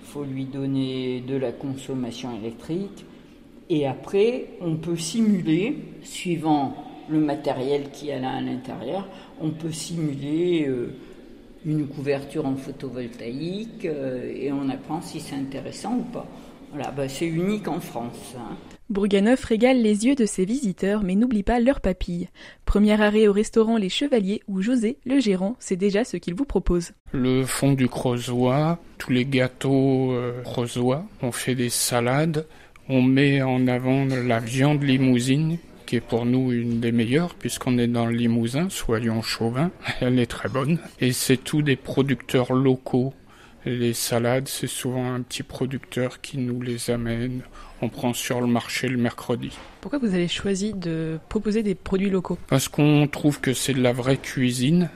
il 0.02 0.08
faut 0.08 0.24
lui 0.24 0.46
donner 0.46 1.20
de 1.20 1.36
la 1.36 1.52
consommation 1.52 2.34
électrique, 2.34 3.04
et 3.68 3.86
après, 3.86 4.46
on 4.62 4.76
peut 4.76 4.96
simuler, 4.96 5.78
suivant 6.02 6.76
le 7.10 7.20
matériel 7.20 7.90
qui 7.92 8.10
a 8.10 8.18
là 8.18 8.30
à 8.30 8.40
l'intérieur, 8.40 9.06
on 9.40 9.50
peut 9.50 9.70
simuler 9.72 10.66
euh, 10.66 10.94
une 11.64 11.86
couverture 11.86 12.46
en 12.46 12.56
photovoltaïque 12.56 13.84
euh, 13.84 14.32
et 14.34 14.52
on 14.52 14.68
apprend 14.68 15.00
si 15.00 15.20
c'est 15.20 15.36
intéressant 15.36 15.96
ou 15.96 16.02
pas. 16.02 16.26
Voilà, 16.72 16.90
bah, 16.90 17.08
c'est 17.08 17.26
unique 17.26 17.68
en 17.68 17.80
France. 17.80 18.34
Hein. 18.36 18.56
Bourganeuf 18.88 19.44
régale 19.44 19.80
les 19.80 20.06
yeux 20.06 20.14
de 20.14 20.26
ses 20.26 20.44
visiteurs, 20.44 21.02
mais 21.02 21.14
n'oublie 21.14 21.42
pas 21.42 21.60
leur 21.60 21.80
papille. 21.80 22.28
Premier 22.66 23.00
arrêt 23.00 23.26
au 23.26 23.32
restaurant 23.32 23.76
Les 23.76 23.88
Chevaliers, 23.88 24.42
où 24.48 24.60
José, 24.60 24.98
le 25.06 25.18
gérant, 25.18 25.56
sait 25.60 25.76
déjà 25.76 26.04
ce 26.04 26.16
qu'il 26.16 26.34
vous 26.34 26.44
propose. 26.44 26.92
Le 27.12 27.44
fond 27.44 27.72
du 27.72 27.88
creusois, 27.88 28.78
tous 28.98 29.12
les 29.12 29.24
gâteaux 29.24 30.12
euh, 30.12 30.42
creusois, 30.42 31.04
on 31.22 31.32
fait 31.32 31.54
des 31.54 31.70
salades, 31.70 32.46
on 32.88 33.02
met 33.02 33.42
en 33.42 33.66
avant 33.66 34.04
la 34.04 34.40
viande 34.40 34.82
limousine, 34.82 35.58
qui 35.92 35.96
est 35.96 36.00
pour 36.00 36.24
nous 36.24 36.52
une 36.52 36.80
des 36.80 36.90
meilleures, 36.90 37.34
puisqu'on 37.34 37.76
est 37.76 37.86
dans 37.86 38.06
le 38.06 38.14
Limousin, 38.14 38.70
soyons 38.70 39.20
chauvin. 39.20 39.70
Elle 40.00 40.18
est 40.18 40.24
très 40.24 40.48
bonne. 40.48 40.78
Et 41.02 41.12
c'est 41.12 41.36
tous 41.36 41.60
des 41.60 41.76
producteurs 41.76 42.54
locaux. 42.54 43.12
Les 43.66 43.92
salades, 43.92 44.48
c'est 44.48 44.68
souvent 44.68 45.12
un 45.12 45.20
petit 45.20 45.42
producteur 45.42 46.22
qui 46.22 46.38
nous 46.38 46.62
les 46.62 46.88
amène. 46.88 47.42
On 47.82 47.90
prend 47.90 48.14
sur 48.14 48.40
le 48.40 48.46
marché 48.46 48.88
le 48.88 48.96
mercredi. 48.96 49.50
Pourquoi 49.82 49.98
vous 49.98 50.14
avez 50.14 50.28
choisi 50.28 50.72
de 50.72 51.18
proposer 51.28 51.62
des 51.62 51.74
produits 51.74 52.08
locaux? 52.08 52.38
Parce 52.48 52.68
qu'on 52.68 53.06
trouve 53.06 53.42
que 53.42 53.52
c'est 53.52 53.74
de 53.74 53.82
la 53.82 53.92
vraie 53.92 54.16
cuisine 54.16 54.88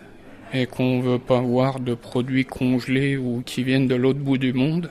et 0.55 0.65
qu'on 0.65 1.01
veut 1.01 1.19
pas 1.19 1.43
voir 1.43 1.79
de 1.79 1.93
produits 1.93 2.47
congelés 2.47 3.19
ou 3.19 3.43
qui 3.45 3.65
viennent 3.65 3.87
de 3.87 3.97
l'autre 3.97 4.21
bout 4.21 4.39
du 4.39 4.55
monde 4.55 4.91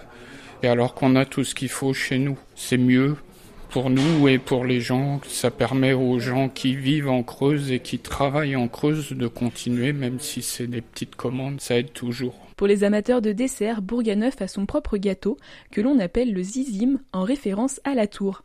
alors 0.68 0.94
qu'on 0.94 1.16
a 1.16 1.26
tout 1.26 1.44
ce 1.44 1.56
qu'il 1.56 1.70
faut 1.70 1.94
chez 1.94 2.20
nous. 2.20 2.38
C'est 2.56 2.78
mieux 2.78 3.16
pour 3.76 3.90
nous 3.90 4.30
et 4.30 4.40
pour 4.40 4.64
les 4.64 4.80
gens. 4.80 5.20
Ça 5.28 5.52
permet 5.52 5.92
aux 5.92 6.18
gens 6.18 6.48
qui 6.48 6.78
vivent 6.78 7.10
en 7.10 7.24
Creuse 7.24 7.74
et 7.74 7.82
qui 7.82 8.00
travaillent 8.00 8.56
en 8.56 8.70
Creuse 8.70 9.12
de 9.12 9.28
continuer, 9.28 9.92
même 9.92 10.18
si 10.22 10.42
c'est 10.42 10.68
des 10.68 10.80
petites 10.80 11.18
commandes, 11.18 11.60
ça 11.60 11.78
aide 11.78 11.92
toujours. 11.92 12.36
Pour 12.56 12.68
les 12.68 12.86
amateurs 12.86 13.22
de 13.22 13.34
dessert, 13.34 13.82
Bourganeuf 13.82 14.42
a 14.42 14.48
son 14.48 14.66
propre 14.66 14.96
gâteau 14.96 15.36
que 15.72 15.82
l'on 15.82 16.00
appelle 16.00 16.32
le 16.32 16.42
zizim 16.42 17.02
en 17.12 17.24
référence 17.24 17.82
à 17.84 17.96
la 17.96 18.08
tour. 18.08 18.44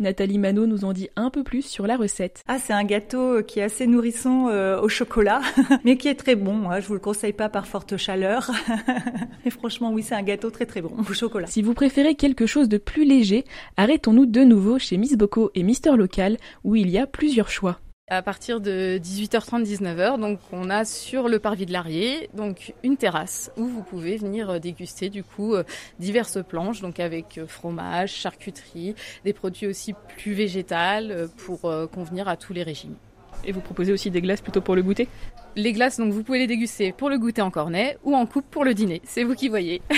Nathalie 0.00 0.38
Manot 0.38 0.66
nous 0.66 0.84
en 0.84 0.92
dit 0.92 1.08
un 1.16 1.30
peu 1.30 1.44
plus 1.44 1.62
sur 1.62 1.86
la 1.86 1.96
recette. 1.96 2.42
Ah, 2.48 2.58
c'est 2.58 2.72
un 2.72 2.84
gâteau 2.84 3.42
qui 3.42 3.60
est 3.60 3.62
assez 3.62 3.86
nourrissant 3.86 4.48
euh, 4.48 4.80
au 4.80 4.88
chocolat, 4.88 5.42
mais 5.84 5.96
qui 5.96 6.08
est 6.08 6.14
très 6.14 6.34
bon. 6.34 6.70
Hein. 6.70 6.80
Je 6.80 6.88
vous 6.88 6.94
le 6.94 7.00
conseille 7.00 7.32
pas 7.34 7.48
par 7.48 7.66
forte 7.66 7.96
chaleur. 7.96 8.50
Et 9.44 9.50
franchement, 9.50 9.92
oui, 9.92 10.02
c'est 10.02 10.14
un 10.14 10.22
gâteau 10.22 10.50
très 10.50 10.66
très 10.66 10.80
bon 10.80 10.92
au 10.98 11.12
chocolat. 11.12 11.46
Si 11.46 11.62
vous 11.62 11.74
préférez 11.74 12.14
quelque 12.14 12.46
chose 12.46 12.68
de 12.68 12.78
plus 12.78 13.04
léger, 13.04 13.44
arrêtons-nous 13.76 14.26
de 14.26 14.40
nouveau 14.40 14.78
chez 14.78 14.96
Miss 14.96 15.16
Bocco 15.16 15.50
et 15.54 15.62
Mister 15.62 15.92
Local, 15.96 16.38
où 16.64 16.76
il 16.76 16.88
y 16.88 16.98
a 16.98 17.06
plusieurs 17.06 17.50
choix 17.50 17.78
à 18.10 18.22
partir 18.22 18.60
de 18.60 18.98
18h30 18.98 19.62
19h 19.62 20.18
donc 20.18 20.40
on 20.50 20.68
a 20.68 20.84
sur 20.84 21.28
le 21.28 21.38
parvis 21.38 21.64
de 21.64 21.72
l'Arié 21.72 22.28
donc 22.34 22.74
une 22.82 22.96
terrasse 22.96 23.52
où 23.56 23.64
vous 23.66 23.84
pouvez 23.84 24.16
venir 24.16 24.50
euh, 24.50 24.58
déguster 24.58 25.10
du 25.10 25.22
coup 25.22 25.54
euh, 25.54 25.62
diverses 26.00 26.38
planches 26.42 26.80
donc 26.80 26.98
avec 26.98 27.38
euh, 27.38 27.46
fromage, 27.46 28.12
charcuterie, 28.12 28.96
des 29.24 29.32
produits 29.32 29.68
aussi 29.68 29.94
plus 30.18 30.32
végétales 30.32 31.28
pour 31.36 31.60
convenir 31.92 32.26
à 32.28 32.36
tous 32.36 32.52
les 32.52 32.64
régimes. 32.64 32.96
Et 33.44 33.52
vous 33.52 33.60
proposez 33.60 33.92
aussi 33.92 34.10
des 34.10 34.20
glaces 34.20 34.40
plutôt 34.40 34.60
pour 34.60 34.74
le 34.74 34.82
goûter? 34.82 35.06
Les 35.54 35.72
glaces 35.72 35.98
donc 35.98 36.12
vous 36.12 36.24
pouvez 36.24 36.40
les 36.40 36.48
déguster 36.48 36.90
pour 36.92 37.10
le 37.10 37.18
goûter 37.18 37.42
en 37.42 37.52
cornet 37.52 37.96
ou 38.02 38.16
en 38.16 38.26
coupe 38.26 38.46
pour 38.50 38.64
le 38.64 38.74
dîner, 38.74 39.00
c'est 39.04 39.22
vous 39.22 39.34
qui 39.34 39.48
voyez. 39.48 39.80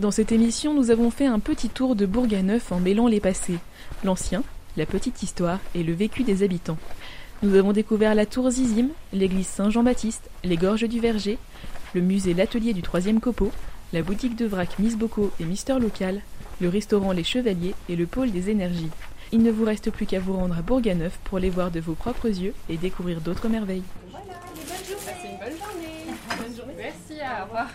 Dans 0.00 0.10
cette 0.12 0.32
émission, 0.32 0.74
nous 0.74 0.90
avons 0.90 1.10
fait 1.10 1.26
un 1.26 1.40
petit 1.40 1.68
tour 1.68 1.96
de 1.96 2.06
Bourganeuf 2.06 2.70
en 2.72 2.80
mêlant 2.80 3.06
les 3.08 3.20
passés 3.20 3.58
l'ancien, 4.04 4.42
la 4.76 4.86
petite 4.86 5.22
histoire 5.22 5.58
et 5.74 5.82
le 5.82 5.92
vécu 5.92 6.22
des 6.22 6.42
habitants. 6.42 6.78
Nous 7.42 7.54
avons 7.54 7.72
découvert 7.72 8.14
la 8.14 8.26
tour 8.26 8.50
Zizim, 8.50 8.88
l'église 9.12 9.46
Saint-Jean-Baptiste, 9.46 10.28
les 10.44 10.56
gorges 10.56 10.88
du 10.88 10.98
Verger, 11.00 11.38
le 11.94 12.00
musée 12.00 12.34
L'Atelier 12.34 12.72
du 12.72 12.82
Troisième 12.82 13.20
Copeau, 13.20 13.52
la 13.92 14.02
boutique 14.02 14.36
de 14.36 14.46
vrac 14.46 14.78
Miss 14.78 14.96
Bocco 14.96 15.32
et 15.40 15.44
Mister 15.44 15.78
Local, 15.78 16.20
le 16.60 16.68
restaurant 16.68 17.12
Les 17.12 17.24
Chevaliers 17.24 17.74
et 17.88 17.96
le 17.96 18.06
pôle 18.06 18.30
des 18.32 18.50
énergies. 18.50 18.90
Il 19.30 19.42
ne 19.42 19.50
vous 19.50 19.64
reste 19.64 19.90
plus 19.90 20.06
qu'à 20.06 20.20
vous 20.20 20.34
rendre 20.34 20.56
à 20.58 20.62
Bourganeuf 20.62 21.18
pour 21.24 21.38
les 21.38 21.50
voir 21.50 21.70
de 21.70 21.80
vos 21.80 21.94
propres 21.94 22.28
yeux 22.28 22.54
et 22.68 22.76
découvrir 22.76 23.20
d'autres 23.20 23.48
merveilles. 23.48 23.82
Voilà, 24.10 24.24
bonne 24.54 24.66
journée. 24.84 25.30
une 25.30 25.38
bonne 25.38 25.58
journée. 25.58 26.42
Bonne 26.42 26.56
journée. 26.56 26.74
Merci, 26.76 27.20
au 27.22 27.44
revoir. 27.44 27.68